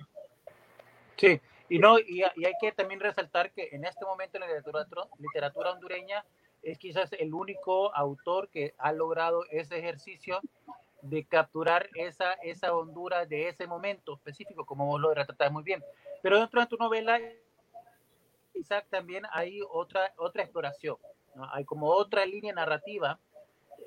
[1.18, 5.06] Sí, y, no, y, y, hay que también resaltar que en este momento la literatura,
[5.18, 6.24] literatura hondureña
[6.62, 10.40] es quizás el único autor que ha logrado ese ejercicio
[11.02, 15.82] de capturar esa, esa Honduras de ese momento específico, como vos lo retratas muy bien.
[16.22, 17.20] Pero dentro de tu novela,
[18.54, 20.96] Isaac, también hay otra, otra exploración,
[21.50, 23.18] hay como otra línea narrativa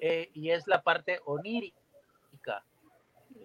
[0.01, 2.63] eh, y es la parte onírica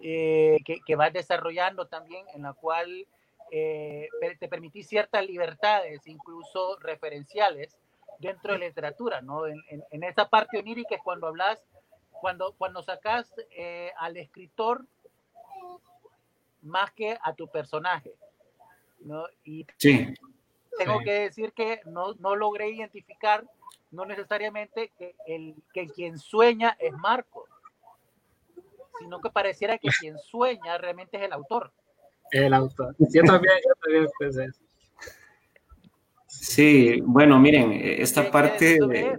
[0.02, 3.06] eh, que, que vas desarrollando también, en la cual
[3.52, 7.76] eh, te permitís ciertas libertades, incluso referenciales,
[8.20, 9.46] dentro de la literatura, ¿no?
[9.46, 11.64] En, en, en esa parte onírica es cuando hablas,
[12.20, 14.84] cuando, cuando sacas eh, al escritor
[16.62, 18.14] más que a tu personaje,
[19.00, 19.24] ¿no?
[19.44, 20.14] Y sí.
[20.78, 21.04] tengo sí.
[21.04, 23.44] que decir que no, no logré identificar,
[23.90, 27.48] no necesariamente que, el, que quien sueña es Marco,
[28.98, 31.72] sino que pareciera que quien sueña realmente es el autor.
[32.30, 32.94] El autor.
[32.98, 34.60] Yo también, yo también pensé eso.
[36.30, 38.78] Sí, bueno, miren, esta parte...
[38.86, 39.18] De,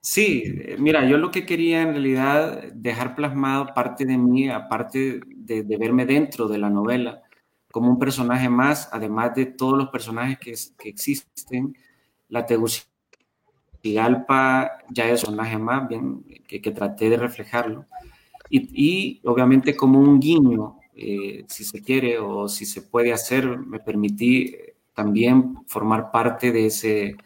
[0.00, 0.44] sí,
[0.78, 5.76] mira, yo lo que quería en realidad dejar plasmado parte de mí, aparte de, de,
[5.76, 7.22] verme dentro de la novela,
[7.70, 11.76] como un personaje más, además de todos los personajes que, que existen,
[12.28, 17.84] la Tegucigalpa ya es un personaje más, bien, que, que traté de reflejarlo,
[18.48, 23.58] y, y obviamente como un guiño, eh, si se quiere o si se puede hacer,
[23.58, 24.56] me permití
[24.96, 27.16] también formar parte de, ese,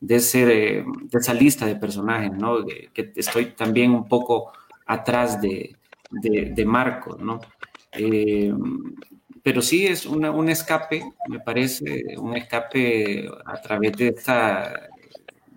[0.00, 2.64] de, ese, de, esa lista de personajes, ¿no?
[2.64, 4.52] Que estoy también un poco
[4.86, 5.76] atrás de,
[6.10, 7.40] de, de Marco, ¿no?
[7.92, 8.52] Eh,
[9.42, 14.88] pero sí es un escape, me parece, un escape a través de, esta,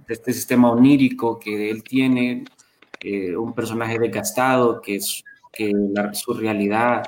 [0.07, 2.45] de este sistema onírico que él tiene,
[3.01, 5.71] eh, un personaje desgastado que, es, que
[6.13, 7.03] su realidad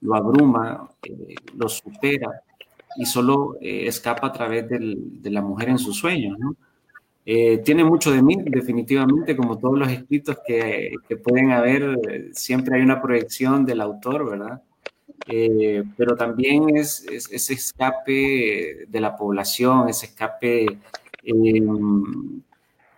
[0.00, 2.42] lo abruma, eh, lo supera
[2.96, 6.38] y solo eh, escapa a través de la mujer en sus sueños.
[6.38, 6.56] ¿no?
[7.26, 12.76] Eh, tiene mucho de mí, definitivamente, como todos los escritos que, que pueden haber, siempre
[12.76, 14.62] hay una proyección del autor, ¿verdad?
[15.26, 20.66] Eh, pero también es, ese escape de la población, ese escape
[21.22, 22.42] em,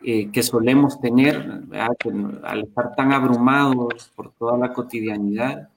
[0.03, 5.68] eh, que solemos tener al estar tan abrumados por toda la cotidianidad,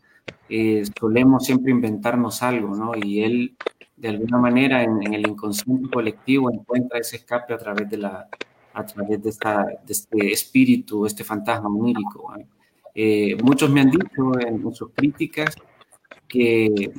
[0.49, 2.91] eh, solemos siempre inventarnos algo, ¿no?
[2.95, 3.55] Y él,
[3.99, 8.27] de alguna manera, en, el inconsciente colectivo encuentra ese escape a través de, la,
[8.73, 12.33] a través de, esta, de este espíritu, este fantasma onírico.
[13.43, 15.55] muchos me han dicho en, en sus críticas
[16.27, 16.91] que,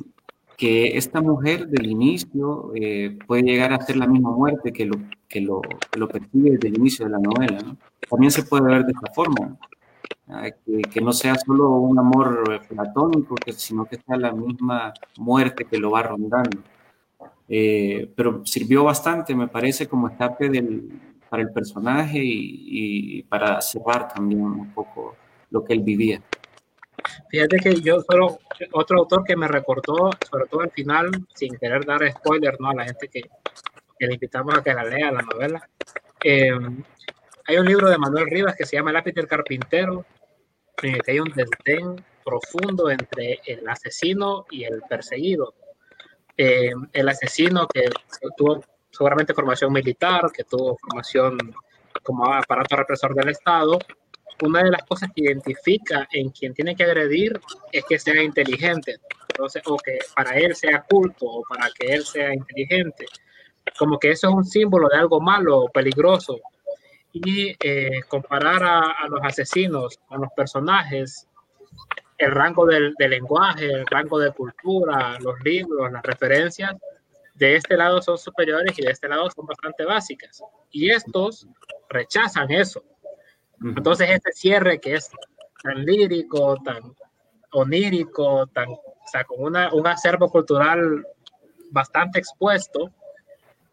[0.61, 4.95] que esta mujer del inicio eh, puede llegar a ser la misma muerte que lo,
[5.27, 5.59] que lo,
[5.97, 7.57] lo percibe desde el inicio de la novela.
[7.65, 7.77] ¿no?
[8.07, 9.57] También se puede ver de esta forma,
[10.63, 15.65] que, que, no sea solo un amor platónico, que, sino que sea la misma muerte
[15.65, 16.59] que lo va rondando.
[17.53, 20.89] Eh, pero sirvió bastante, me parece, como escape del,
[21.29, 25.17] para el personaje y, y para cerrar también un poco
[25.49, 26.21] lo que él vivía.
[27.29, 28.39] Fíjate que yo solo,
[28.71, 32.69] otro autor que me recordó, sobre todo al final, sin querer dar spoiler ¿no?
[32.69, 33.21] a la gente que,
[33.99, 35.69] que le invitamos a que la lea la novela.
[36.23, 36.51] Eh,
[37.47, 40.05] hay un libro de Manuel Rivas que se llama El lápiz del carpintero,
[40.83, 45.53] en el que hay un desdén profundo entre el asesino y el perseguido.
[46.43, 47.87] Eh, el asesino que
[48.35, 51.37] tuvo seguramente formación militar, que tuvo formación
[52.01, 53.77] como aparato represor del Estado,
[54.41, 57.39] una de las cosas que identifica en quien tiene que agredir
[57.71, 58.95] es que sea inteligente,
[59.29, 63.05] entonces, o que para él sea culto, o para que él sea inteligente.
[63.77, 66.39] Como que eso es un símbolo de algo malo o peligroso.
[67.13, 71.27] Y eh, comparar a, los asesinos con los personajes,
[72.23, 76.75] el rango del, del lenguaje, el rango de cultura, los libros, las referencias,
[77.35, 80.41] de este lado son superiores y de este lado son bastante básicas.
[80.69, 81.47] Y estos
[81.89, 82.83] rechazan eso
[83.63, 85.09] entonces ese cierre que es
[85.63, 86.95] tan lírico, tan
[87.51, 91.05] onírico, tan, o sea, con una, un acervo cultural
[91.69, 92.91] bastante expuesto,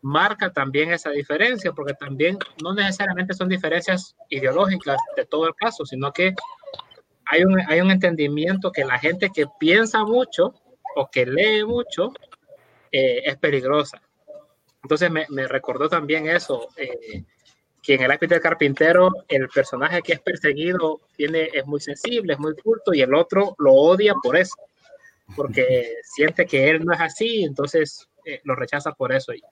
[0.02, 5.86] marca también esa diferencia, porque también no necesariamente son diferencias ideológicas de todo el caso,
[5.86, 6.34] sino que
[7.30, 10.54] hay un, hay un entendimiento que la gente que piensa mucho
[10.96, 12.12] o que lee mucho
[12.90, 14.00] eh, es peligrosa.
[14.82, 16.68] Entonces me, me recordó también eso.
[16.76, 17.24] Eh,
[17.82, 22.34] que en el lápiz del carpintero el personaje que es perseguido tiene, es muy sensible,
[22.34, 24.56] es muy culto y el otro lo odia por eso,
[25.36, 29.32] porque siente que él no es así, entonces eh, lo rechaza por eso.
[29.32, 29.42] Y,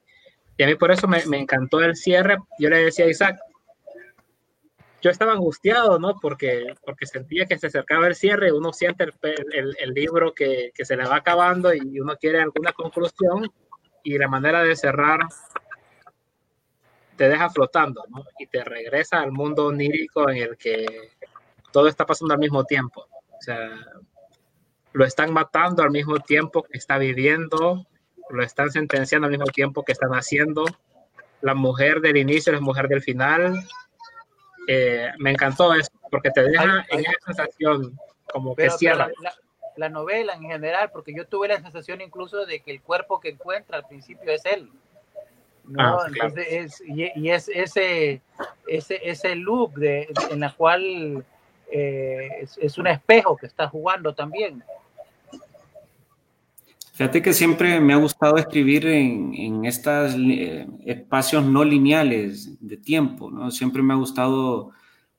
[0.62, 2.36] a mí por eso me, me, encantó el cierre.
[2.58, 3.38] Yo le decía a Isaac,
[5.02, 6.18] yo estaba angustiado, ¿no?
[6.20, 10.84] Porque, porque sentía que se acercaba el cierre, uno siente el, el, libro que, que
[10.84, 13.50] se le va acabando y uno quiere alguna conclusión
[14.02, 15.20] y la manera de cerrar
[17.16, 18.24] te deja flotando, ¿no?
[18.38, 20.86] Y te regresa al mundo onírico en el que
[21.72, 23.06] todo está pasando al mismo tiempo.
[23.38, 23.70] O sea,
[24.92, 27.86] lo están matando al mismo tiempo que está viviendo,
[28.30, 30.64] lo están sentenciando al mismo tiempo que están haciendo.
[31.40, 33.66] La mujer del inicio es mujer del final.
[34.66, 37.98] Eh, me encantó eso, porque te deja en esa sensación
[38.32, 39.10] como que cierra.
[39.20, 39.32] La,
[39.76, 43.28] la novela en general, porque yo tuve la sensación incluso de que el cuerpo que
[43.28, 44.70] encuentra al principio es él.
[45.64, 46.00] ¿no?
[46.00, 48.20] Ah, Entonces es, y, es ese,
[48.66, 51.24] ese, ese loop de, en la cual
[51.70, 54.62] eh, es, es, un espejo que está jugando también.
[56.96, 62.78] Fíjate que siempre me ha gustado escribir en, en estos eh, espacios no lineales de
[62.78, 63.50] tiempo, ¿no?
[63.50, 64.70] Siempre me ha gustado,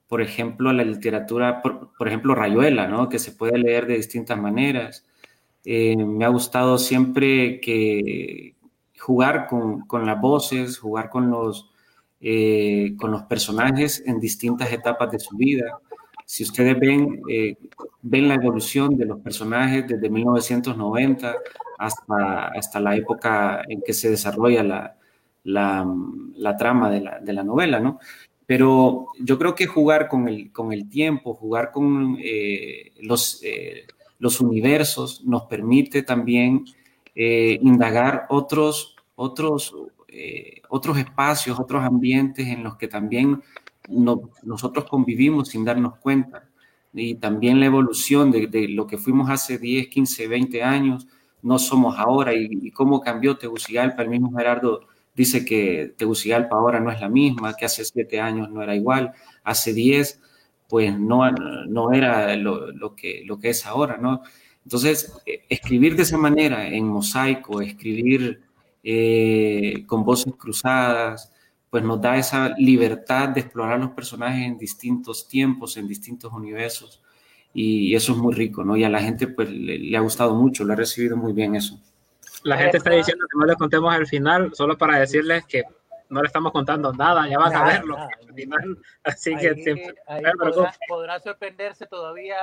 [0.08, 3.08] por ejemplo, la literatura, por, por ejemplo, Rayuela, ¿no?
[3.08, 5.06] Que se puede leer de distintas maneras.
[5.64, 8.56] Eh, me ha gustado siempre que,
[8.98, 11.70] jugar con, con las voces, jugar con los,
[12.20, 15.78] eh, con los personajes en distintas etapas de su vida.
[16.30, 17.56] Si ustedes ven, eh,
[18.02, 21.34] ven la evolución de los personajes desde 1990
[21.78, 24.94] hasta, hasta la época en que se desarrolla la,
[25.44, 27.98] la, trama de la, de la, novela, ¿no?
[28.44, 33.86] Pero yo creo que jugar con el, con el tiempo, jugar con eh, los, eh,
[34.18, 36.66] los universos, nos permite también
[37.14, 39.74] indagar otros, otros,
[40.68, 43.42] otros espacios, otros ambientes en los que también
[43.88, 46.48] no, nosotros convivimos sin darnos cuenta.
[46.94, 51.06] Y también la evolución de, de, lo que fuimos hace 10, 15, 20 años,
[51.42, 52.34] no somos ahora.
[52.34, 54.02] Y, y cómo cambió Tegucigalpa.
[54.02, 54.80] El mismo Gerardo
[55.14, 59.12] dice que Tegucigalpa ahora no es la misma, que hace 7 años no era igual,
[59.44, 60.20] hace 10
[60.68, 64.22] pues no, no era lo, lo, que, lo que es ahora, ¿no?
[64.64, 68.42] Entonces, eh, escribir de esa manera, en mosaico, escribir
[68.84, 71.32] eh, con voces cruzadas,
[71.70, 77.02] pues nos da esa libertad de explorar los personajes en distintos tiempos, en distintos universos,
[77.52, 78.76] y eso es muy rico, ¿no?
[78.76, 81.78] Y a la gente pues le, ha gustado mucho, lo ha recibido muy bien eso.
[82.44, 85.64] La gente está diciendo que no le contemos al final, solo para decirles que
[86.08, 89.94] no le estamos contando nada, ya van a verlo al final, así que
[90.88, 92.36] podrá, sorprenderse todavía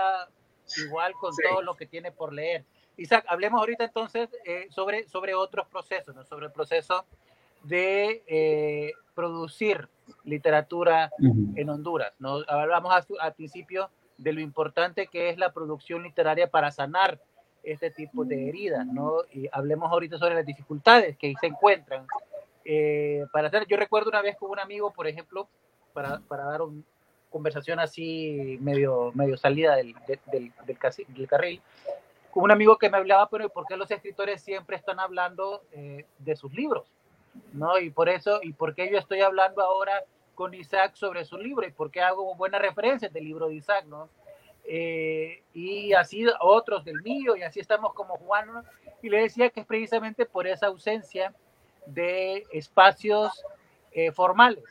[0.86, 2.64] igual con todo lo que tiene por leer.
[2.98, 6.24] Isaac, hablemos ahorita entonces eh, sobre, sobre otros procesos, ¿no?
[6.24, 7.06] sobre el proceso
[7.68, 9.88] de eh, producir
[10.24, 12.13] literatura en Honduras.
[12.20, 12.39] ¿no?
[12.47, 17.20] Hablamos al principio de lo importante que es la producción literaria para sanar
[17.63, 19.18] este tipo de heridas, ¿no?
[19.34, 22.05] Y hablemos ahorita sobre las dificultades que se encuentran.
[22.63, 25.47] Eh, para hacer, yo recuerdo una vez con un amigo, por ejemplo,
[25.93, 26.84] para, para dar una
[27.30, 29.95] conversación así medio, medio salida del,
[30.32, 31.61] del, del, carril,
[32.32, 36.05] con un amigo que me hablaba, pero ¿por qué los escritores siempre están hablando eh,
[36.20, 36.88] de sus libros?
[37.54, 37.80] ¿No?
[37.80, 40.04] Y por eso, y por qué yo estoy hablando ahora
[40.36, 43.86] con Isaac sobre su libro y por qué hago buenas referencias del libro de Isaac,
[43.86, 44.10] ¿no?
[44.68, 48.50] Eh, y así otros del mío, y así estamos como Juan,
[49.02, 51.34] y le decía que es precisamente por esa ausencia
[51.86, 53.44] de espacios
[53.92, 54.64] eh, formales,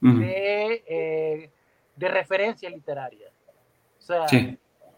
[0.00, 1.50] de, eh,
[1.96, 3.28] de, referencia literaria.
[3.98, 4.26] O sea,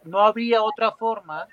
[0.03, 1.47] no habría otra forma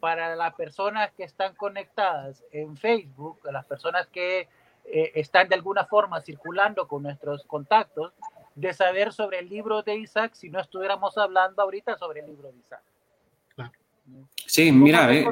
[0.00, 4.48] para las personas que están conectadas en Facebook, las personas que
[4.86, 8.12] eh, están de alguna forma circulando con nuestros contactos,
[8.54, 12.50] de saber sobre el libro de Isaac si no estuviéramos hablando ahorita sobre el libro
[12.50, 12.82] de Isaac.
[14.46, 15.24] Sí, mira, eh,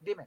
[0.00, 0.26] dime.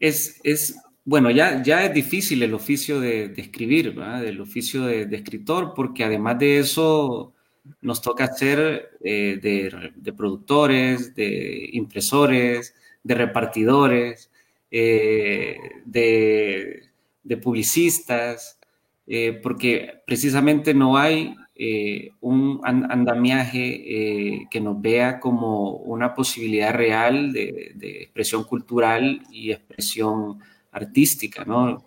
[0.00, 4.24] Es, es, bueno, ya, ya es difícil el oficio de, escribir, ¿verdad?
[4.24, 7.34] el oficio de, escritor, porque además de eso
[7.80, 14.30] nos toca ser eh, de, de, productores, de impresores, de repartidores,
[14.70, 16.86] de
[17.26, 18.58] de publicistas,
[19.06, 26.72] eh, porque precisamente no hay eh, un andamiaje eh, que nos vea como una posibilidad
[26.72, 30.38] real de, expresión cultural y expresión
[30.70, 31.84] artística, ¿no?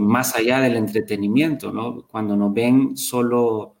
[0.00, 2.06] más allá del entretenimiento, ¿no?
[2.06, 3.71] Cuando nos ven solo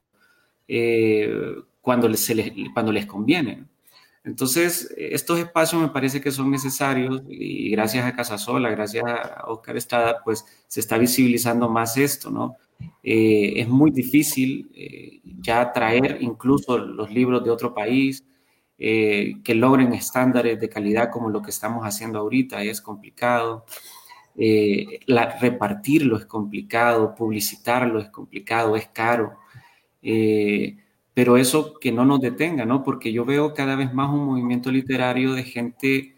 [1.80, 2.32] cuando, les,
[2.72, 3.64] cuando les conviene.
[4.24, 9.76] Entonces, estos espacios me parece que son necesarios y gracias a Casasola, gracias a Oscar
[9.76, 12.56] Estrada, pues se está visibilizando más esto, ¿no?
[13.02, 18.24] Eh, es muy difícil eh, ya traer incluso los libros de otro país
[18.78, 23.64] eh, que logren estándares de calidad como lo que estamos haciendo ahorita, es complicado.
[25.06, 29.41] La, repartirlo es complicado, publicitarlo es complicado, es caro
[31.14, 32.82] pero eso que no nos detenga, ¿no?
[32.82, 36.14] Porque yo veo cada vez más un movimiento literario de gente,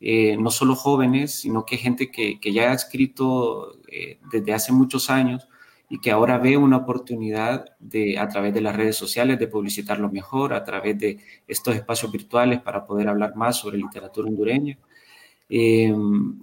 [0.00, 4.72] eh, no solo jóvenes, sino que gente que, que ya ha escrito eh, desde hace
[4.72, 5.48] muchos años
[5.88, 10.10] y que ahora ve una oportunidad de, a través de las redes sociales, de publicitarlo
[10.10, 11.18] mejor, a través de
[11.48, 14.78] estos espacios virtuales para poder hablar más sobre literatura hondureña.
[15.48, 15.92] Eh,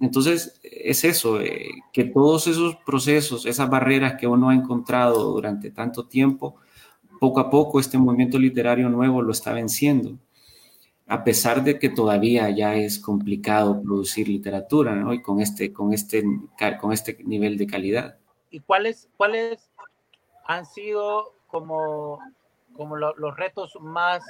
[0.00, 1.38] entonces, es eso,
[1.92, 6.56] que todos esos procesos, esas barreras que uno ha encontrado durante tanto tiempo,
[7.20, 10.18] poco a poco este movimiento literario nuevo lo está venciendo,
[11.06, 15.12] a pesar de que todavía ya es complicado producir literatura, ¿no?
[15.12, 16.24] Y con este, con este,
[16.80, 18.16] con este nivel de calidad.
[18.50, 19.70] ¿Y cuáles, cuáles
[20.46, 22.18] han sido como,
[22.74, 24.22] como los retos más,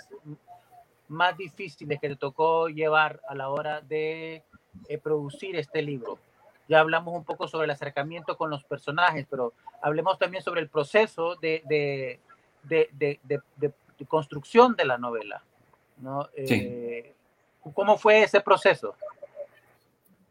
[1.08, 4.42] más difíciles que le tocó llevar a la hora de
[4.88, 6.18] eh, producir este libro?
[6.68, 10.68] Ya hablamos un poco sobre el acercamiento con los personajes, pero hablemos también sobre el
[10.68, 12.20] proceso de,
[14.08, 15.42] construcción de la novela.
[16.00, 16.28] ¿no?
[16.36, 17.14] Eh,
[17.74, 18.94] ¿Cómo fue ese proceso?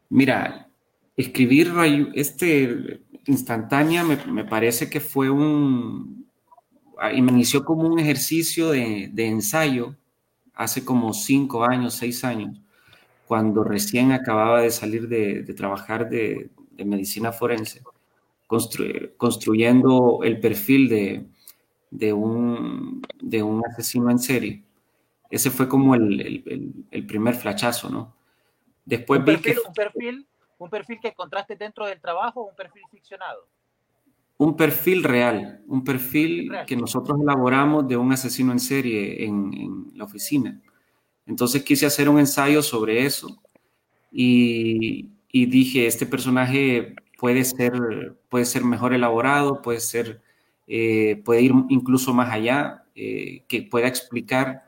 [0.09, 0.67] Mira,
[1.17, 1.73] escribir
[2.13, 6.25] este instantánea me, parece que fue un...
[7.13, 9.95] Y me inició como un ejercicio de, ensayo
[10.53, 12.61] hace como cinco años, seis años,
[13.27, 17.81] cuando recién acababa de salir de, trabajar de, medicina forense,
[19.17, 21.25] construyendo el perfil de,
[21.97, 24.63] de un, de un asesino en serie.
[25.29, 28.15] Ese fue como el, el, primer flachazo, ¿no?
[28.85, 29.55] Después vi que...
[29.65, 30.27] Un perfil,
[30.57, 33.47] un perfil que encontraste dentro del trabajo o un perfil ficcionado.
[34.37, 39.97] Un perfil real, un perfil que nosotros elaboramos de un asesino en serie en, en,
[39.97, 40.61] la oficina.
[41.25, 43.41] Entonces quise hacer un ensayo sobre eso
[44.11, 50.21] y, y dije, este personaje puede ser, puede ser mejor elaborado, puede ser
[50.67, 54.63] eh, puede ir incluso más allá, eh, que pueda explicar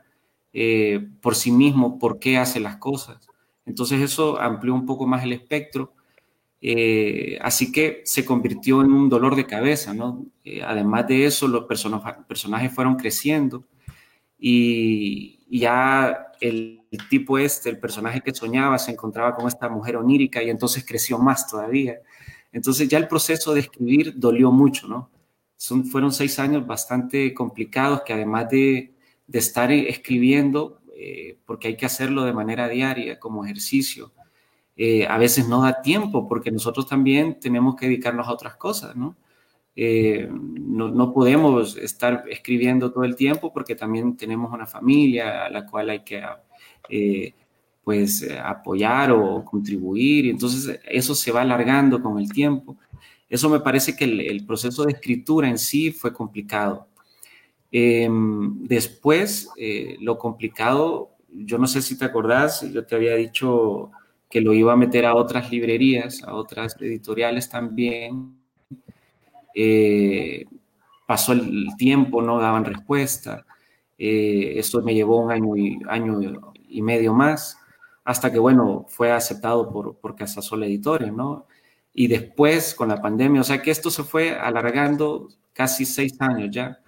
[0.52, 3.28] eh, por sí mismo por qué hace las cosas.
[3.66, 5.94] Entonces eso amplió un poco más el espectro
[7.40, 10.26] así que se convirtió en un dolor de cabeza, ¿no?
[10.66, 13.64] Además de eso, los personajes fueron creciendo
[14.36, 19.96] y, ya el, el, tipo este, el personaje que soñaba, se encontraba con esta mujer
[19.96, 21.98] onírica y entonces creció más todavía.
[22.50, 25.10] Entonces ya el proceso de escribir dolió mucho, ¿no?
[25.58, 28.94] Fueron seis años bastante complicados que además de,
[29.28, 34.12] de estar escribiendo, eh, porque hay que hacerlo de manera diaria como ejercicio,
[34.76, 38.96] eh, a veces no da tiempo porque nosotros también tenemos que dedicarnos a otras cosas,
[38.96, 39.16] ¿no?
[39.76, 45.50] Eh, no, no, podemos estar escribiendo todo el tiempo porque también tenemos una familia a
[45.50, 47.34] la cual hay que
[47.84, 52.76] pues apoyar o contribuir y entonces eso se va alargando con el tiempo.
[53.28, 56.88] Eso me parece que el, proceso de escritura en sí fue complicado.
[57.70, 63.90] Em, después, eh, lo complicado, yo no sé si te acordás, yo te había dicho
[64.30, 68.38] que lo iba a meter a otras librerías, a otras editoriales también.
[69.54, 70.46] Eh,
[71.06, 73.44] pasó el tiempo, no daban respuesta.
[73.98, 76.20] Eh, esto me llevó un año y, año
[76.68, 77.58] y medio más,
[78.04, 81.46] hasta que, bueno, fue aceptado por, por Casasola Editores, ¿no?
[81.94, 86.50] Y después con la pandemia, o sea que esto se fue alargando casi seis años
[86.52, 86.78] ya.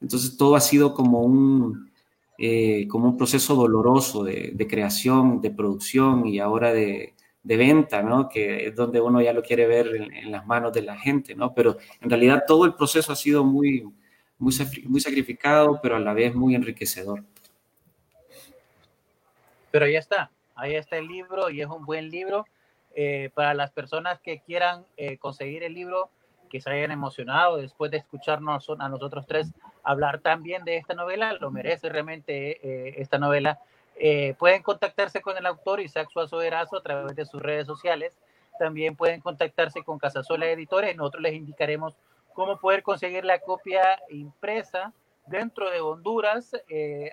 [0.00, 1.90] Entonces todo ha sido como un,
[2.38, 8.28] eh, como un proceso doloroso de, creación, de producción y ahora de, venta, ¿no?
[8.28, 11.52] Que es donde uno ya lo quiere ver en, las manos de la gente, ¿no?
[11.52, 13.84] Pero en realidad todo el proceso ha sido muy,
[14.38, 14.54] muy,
[14.84, 17.24] muy sacrificado, pero a la vez muy enriquecedor.
[19.70, 22.46] Pero ahí está, ahí está el libro y es un buen libro
[22.94, 26.10] eh, para las personas que quieran eh, conseguir el libro,
[26.48, 29.52] que se hayan emocionado después de escucharnos a nosotros tres
[29.84, 33.60] hablar también de esta novela, lo merece realmente eh, esta novela.
[34.38, 38.18] pueden contactarse con el autor Isaac Suazo Erazo a través de sus redes sociales.
[38.58, 40.96] También pueden contactarse con Casasola Editores.
[40.96, 41.96] Nosotros les indicaremos
[42.34, 44.92] cómo poder conseguir la copia impresa
[45.26, 46.50] dentro de Honduras.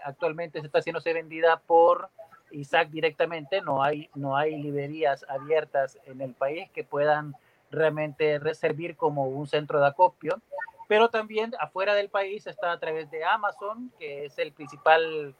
[0.03, 2.09] actualmente se está haciéndose vendida por
[2.51, 7.35] Isaac directamente, no hay, no hay librerías abiertas en el país que puedan
[7.71, 10.39] realmente servir como un centro de acopio,
[10.87, 15.35] pero también afuera del país está a través de Amazon, que es el principal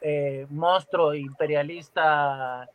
[0.00, 2.68] eh, monstruo imperialista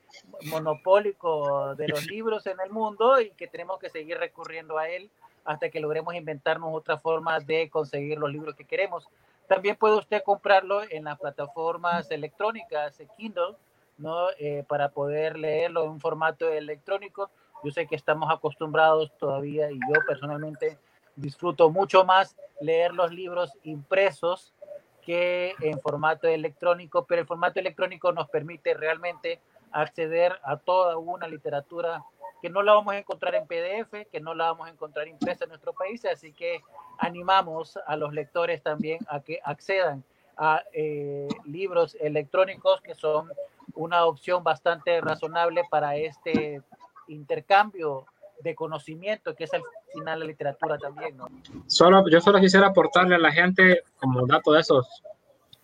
[0.45, 5.09] monopólico de los libros en el mundo y que tenemos que seguir recurriendo a él
[5.43, 9.07] hasta que logremos inventarnos otra forma de conseguir los libros que queremos.
[9.47, 13.55] También puede usted comprarlo en las plataformas electrónicas, Kindle,
[13.97, 14.27] ¿no?
[14.37, 17.29] Eh, para poder leerlo en un formato electrónico.
[17.63, 20.77] Yo sé que estamos acostumbrados todavía y yo personalmente
[21.15, 24.53] disfruto mucho más leer los libros impresos
[25.01, 29.39] que en formato electrónico, pero el formato electrónico nos permite realmente
[29.71, 32.03] acceder a toda una literatura
[32.41, 35.45] que no la vamos a encontrar en PDF, que no la vamos a encontrar impresa
[35.45, 36.61] en nuestro país, así que
[36.97, 40.03] animamos a los lectores también a que accedan
[40.37, 43.31] a eh, libros electrónicos que son
[43.75, 46.61] una opción bastante razonable para este
[47.07, 48.05] intercambio
[48.41, 49.63] de conocimiento, que es al
[49.93, 51.27] final la literatura también, ¿no?
[51.67, 54.87] Solo, yo solo quisiera aportarle a la gente como dato de esos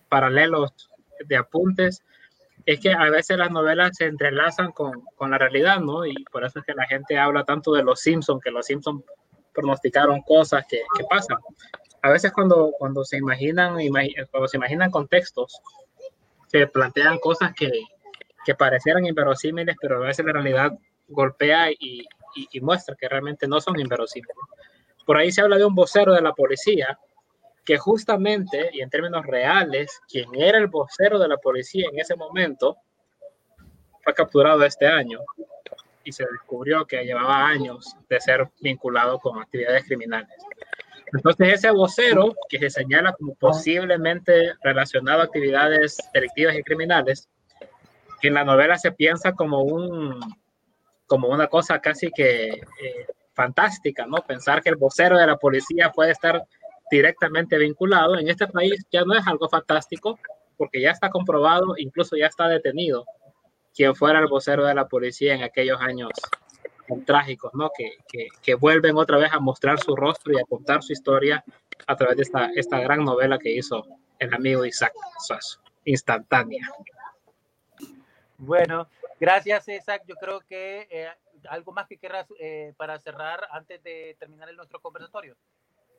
[0.08, 0.90] paralelos
[1.26, 2.02] de apuntes,
[2.64, 6.06] es que a veces las novelas se entrelazan con, con la realidad, ¿no?
[6.06, 9.02] Y por eso es que la gente habla tanto de los Simpsons, que los Simpsons
[9.52, 11.38] pronosticaron cosas que, que pasan.
[12.02, 13.76] A veces cuando, cuando se imaginan,
[14.30, 15.60] cuando se imaginan contextos,
[16.48, 17.70] se plantean cosas que,
[18.44, 20.72] que parecieran inverosímiles, pero a veces la realidad
[21.08, 22.06] golpea y,
[22.50, 24.36] y, muestra que realmente no son inverosímiles.
[25.04, 26.98] Por ahí se habla de un vocero de la policía
[27.64, 32.16] que justamente, y en términos reales, quien era el vocero de la policía en ese
[32.16, 32.76] momento,
[34.02, 35.20] fue capturado este año
[36.04, 40.36] y se descubrió que llevaba años de ser vinculado con actividades criminales.
[41.12, 47.28] Entonces ese vocero que se señala como posiblemente relacionado a actividades delictivas y criminales,
[48.28, 50.20] en la novela se piensa como un
[51.06, 54.18] como una cosa casi que eh, fantástica, ¿no?
[54.26, 56.42] Pensar que el vocero de la policía puede estar
[56.90, 58.18] directamente vinculado.
[58.18, 60.18] En este país ya no es algo fantástico,
[60.56, 63.04] porque ya está comprobado, incluso ya está detenido
[63.74, 66.10] quien fuera el vocero de la policía en aquellos años
[67.06, 67.70] trágicos, ¿no?
[67.76, 71.42] Que, que, que, vuelven otra vez a mostrar su rostro y a contar su historia
[71.86, 73.86] a través de esta, esta gran novela que hizo
[74.18, 76.68] el amigo Isaac Suazo, instantánea.
[78.44, 78.88] Bueno,
[79.20, 80.02] gracias Isaac.
[80.06, 81.08] Yo creo que eh,
[81.48, 85.36] algo más que querrás eh, para cerrar antes de terminar el nuestro conversatorio.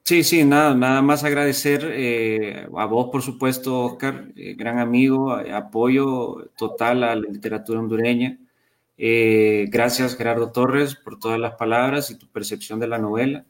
[0.04, 6.50] Sí, sí, nada, nada más agradecer eh, a vos, por supuesto, Oscar, gran amigo, apoyo
[6.58, 8.38] total a la literatura hondureña.
[8.98, 13.46] Eh, gracias Gerardo Torres por todas las palabras y tu percepción de la novela.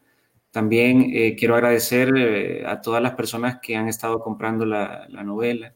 [0.52, 5.74] También eh, quiero agradecer eh, a todas las personas que han estado comprando la, novela.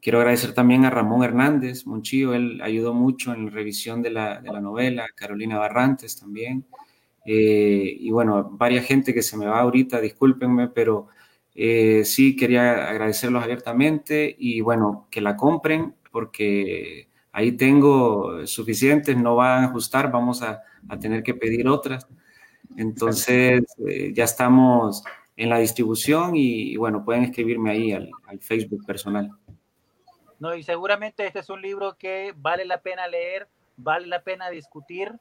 [0.00, 4.40] Quiero agradecer también a Ramón Hernández Monchillo, él ayudó mucho en la revisión de la,
[4.40, 6.66] novela, Carolina Barrantes también.
[7.24, 11.08] y bueno, varias gente que se me va ahorita, discúlpenme, pero
[12.04, 19.64] sí quería agradecerlos abiertamente y bueno, que la compren porque ahí tengo suficientes, no van
[19.64, 20.62] a ajustar, vamos a,
[21.00, 22.06] tener que pedir otras.
[22.76, 25.04] Entonces, eh, ya estamos
[25.36, 29.30] en la distribución y, bueno, pueden escribirme ahí al, Facebook personal.
[30.38, 34.50] No, y seguramente este es un libro que vale la pena leer, vale la pena
[34.50, 35.12] discutir,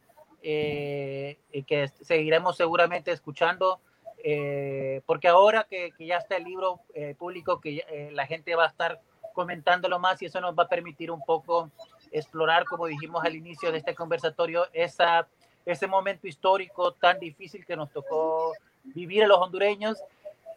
[0.43, 3.79] eh, y que seguiremos seguramente escuchando,
[4.23, 6.81] eh, porque ahora que, que, ya está el libro
[7.17, 9.01] público, que la gente va a estar
[9.33, 11.69] comentándolo más y eso nos va a permitir un poco
[12.11, 15.27] explorar, como dijimos al inicio de este conversatorio, esa,
[15.63, 18.53] ese momento histórico tan difícil que nos tocó
[18.83, 19.99] vivir a los hondureños.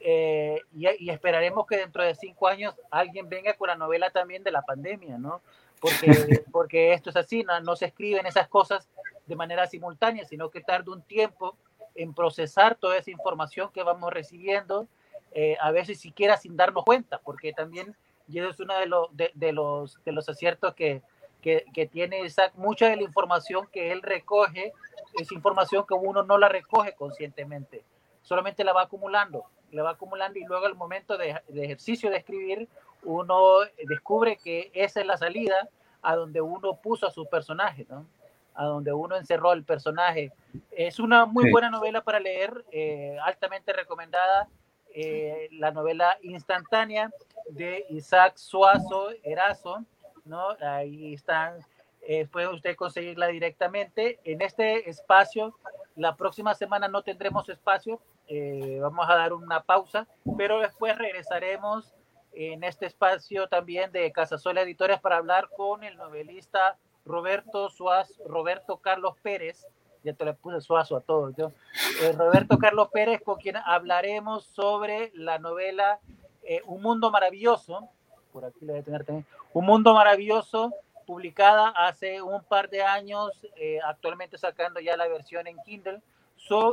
[0.00, 4.50] Eh, y, esperaremos que dentro de cinco años alguien venga con la novela también de
[4.50, 5.42] la pandemia, ¿no?
[5.78, 6.06] Porque,
[6.52, 8.88] porque esto es así, no, no se escriben esas cosas
[9.26, 11.56] de manera simultánea, sino que tarda un tiempo
[11.94, 14.86] en procesar toda esa información que vamos recibiendo,
[15.32, 17.94] eh, a veces siquiera sin darnos cuenta, porque también
[18.30, 21.02] y eso es uno de, los de, los, de los aciertos que,
[21.42, 22.52] que, que tiene Isaac.
[22.54, 24.72] Mucha de la información que él recoge
[25.18, 27.84] es información que uno no la recoge conscientemente,
[28.22, 32.18] solamente la va acumulando, la va acumulando y luego al momento de, de ejercicio de
[32.18, 32.68] escribir,
[33.02, 35.68] uno descubre que esa es la salida
[36.02, 38.06] a donde uno puso a su personaje, ¿no?
[38.54, 40.32] a donde uno encerró el personaje.
[40.70, 44.48] Es una muy buena novela para leer, eh, altamente recomendada.
[44.92, 47.10] Eh, la novela instantánea
[47.48, 49.84] de Isaac Suazo Erazo,
[50.24, 50.48] ¿no?
[50.60, 51.60] Ahí están,
[52.02, 54.18] eh, puede usted conseguirla directamente.
[54.24, 55.54] En este espacio,
[55.94, 58.00] la próxima semana no tendremos espacio,
[58.30, 60.06] eh, vamos a dar una pausa,
[60.38, 61.92] pero después regresaremos
[62.32, 68.76] en este espacio también de Casasola Editores para hablar con el novelista Roberto Suaz, Roberto
[68.76, 69.66] Carlos Pérez,
[70.04, 71.34] ya te le puse suazo a todos.
[71.38, 75.98] Eh, Roberto Carlos Pérez, con quien hablaremos sobre la novela
[76.44, 77.88] eh, Un Mundo Maravilloso,
[78.32, 80.72] por aquí le voy a tener también, Un Mundo Maravilloso,
[81.04, 86.00] publicada hace un par de años, eh, actualmente sacando ya la versión en Kindle,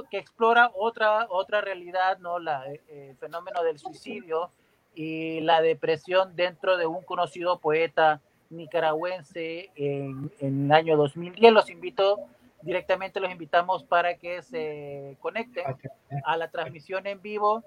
[0.10, 2.40] que explora otra, otra realidad, ¿no?
[2.40, 4.52] La, el fenómeno del suicidio
[4.96, 11.54] y la depresión dentro de un conocido poeta nicaragüense en, en el año 2010.
[11.54, 12.28] Los invito
[12.62, 15.64] directamente los invitamos para que se conecten
[16.26, 17.64] a la transmisión en vivo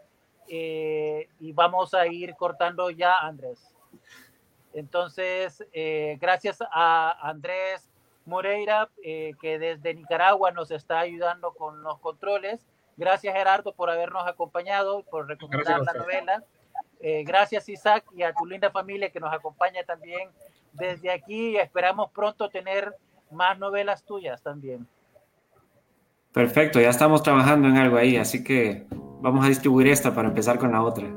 [0.49, 3.75] eh, y vamos a ir cortando ya, Andrés.
[4.73, 7.89] Entonces, eh, gracias a Andrés
[8.27, 12.67] Moreira, eh, que desde Nicaragua nos está ayudando con los controles.
[12.97, 16.45] Gracias, Gerardo, por habernos acompañado, por recomendar la novela.
[17.01, 20.29] gracias, Isaac, y a tu linda familia que nos acompaña también
[20.73, 21.57] desde aquí.
[21.57, 22.95] Esperamos pronto tener
[23.31, 24.87] más novelas tuyas también.
[26.33, 28.87] Perfecto, ya estamos trabajando en algo ahí, así que
[29.21, 31.09] vamos a distribuir esta para empezar con la otra.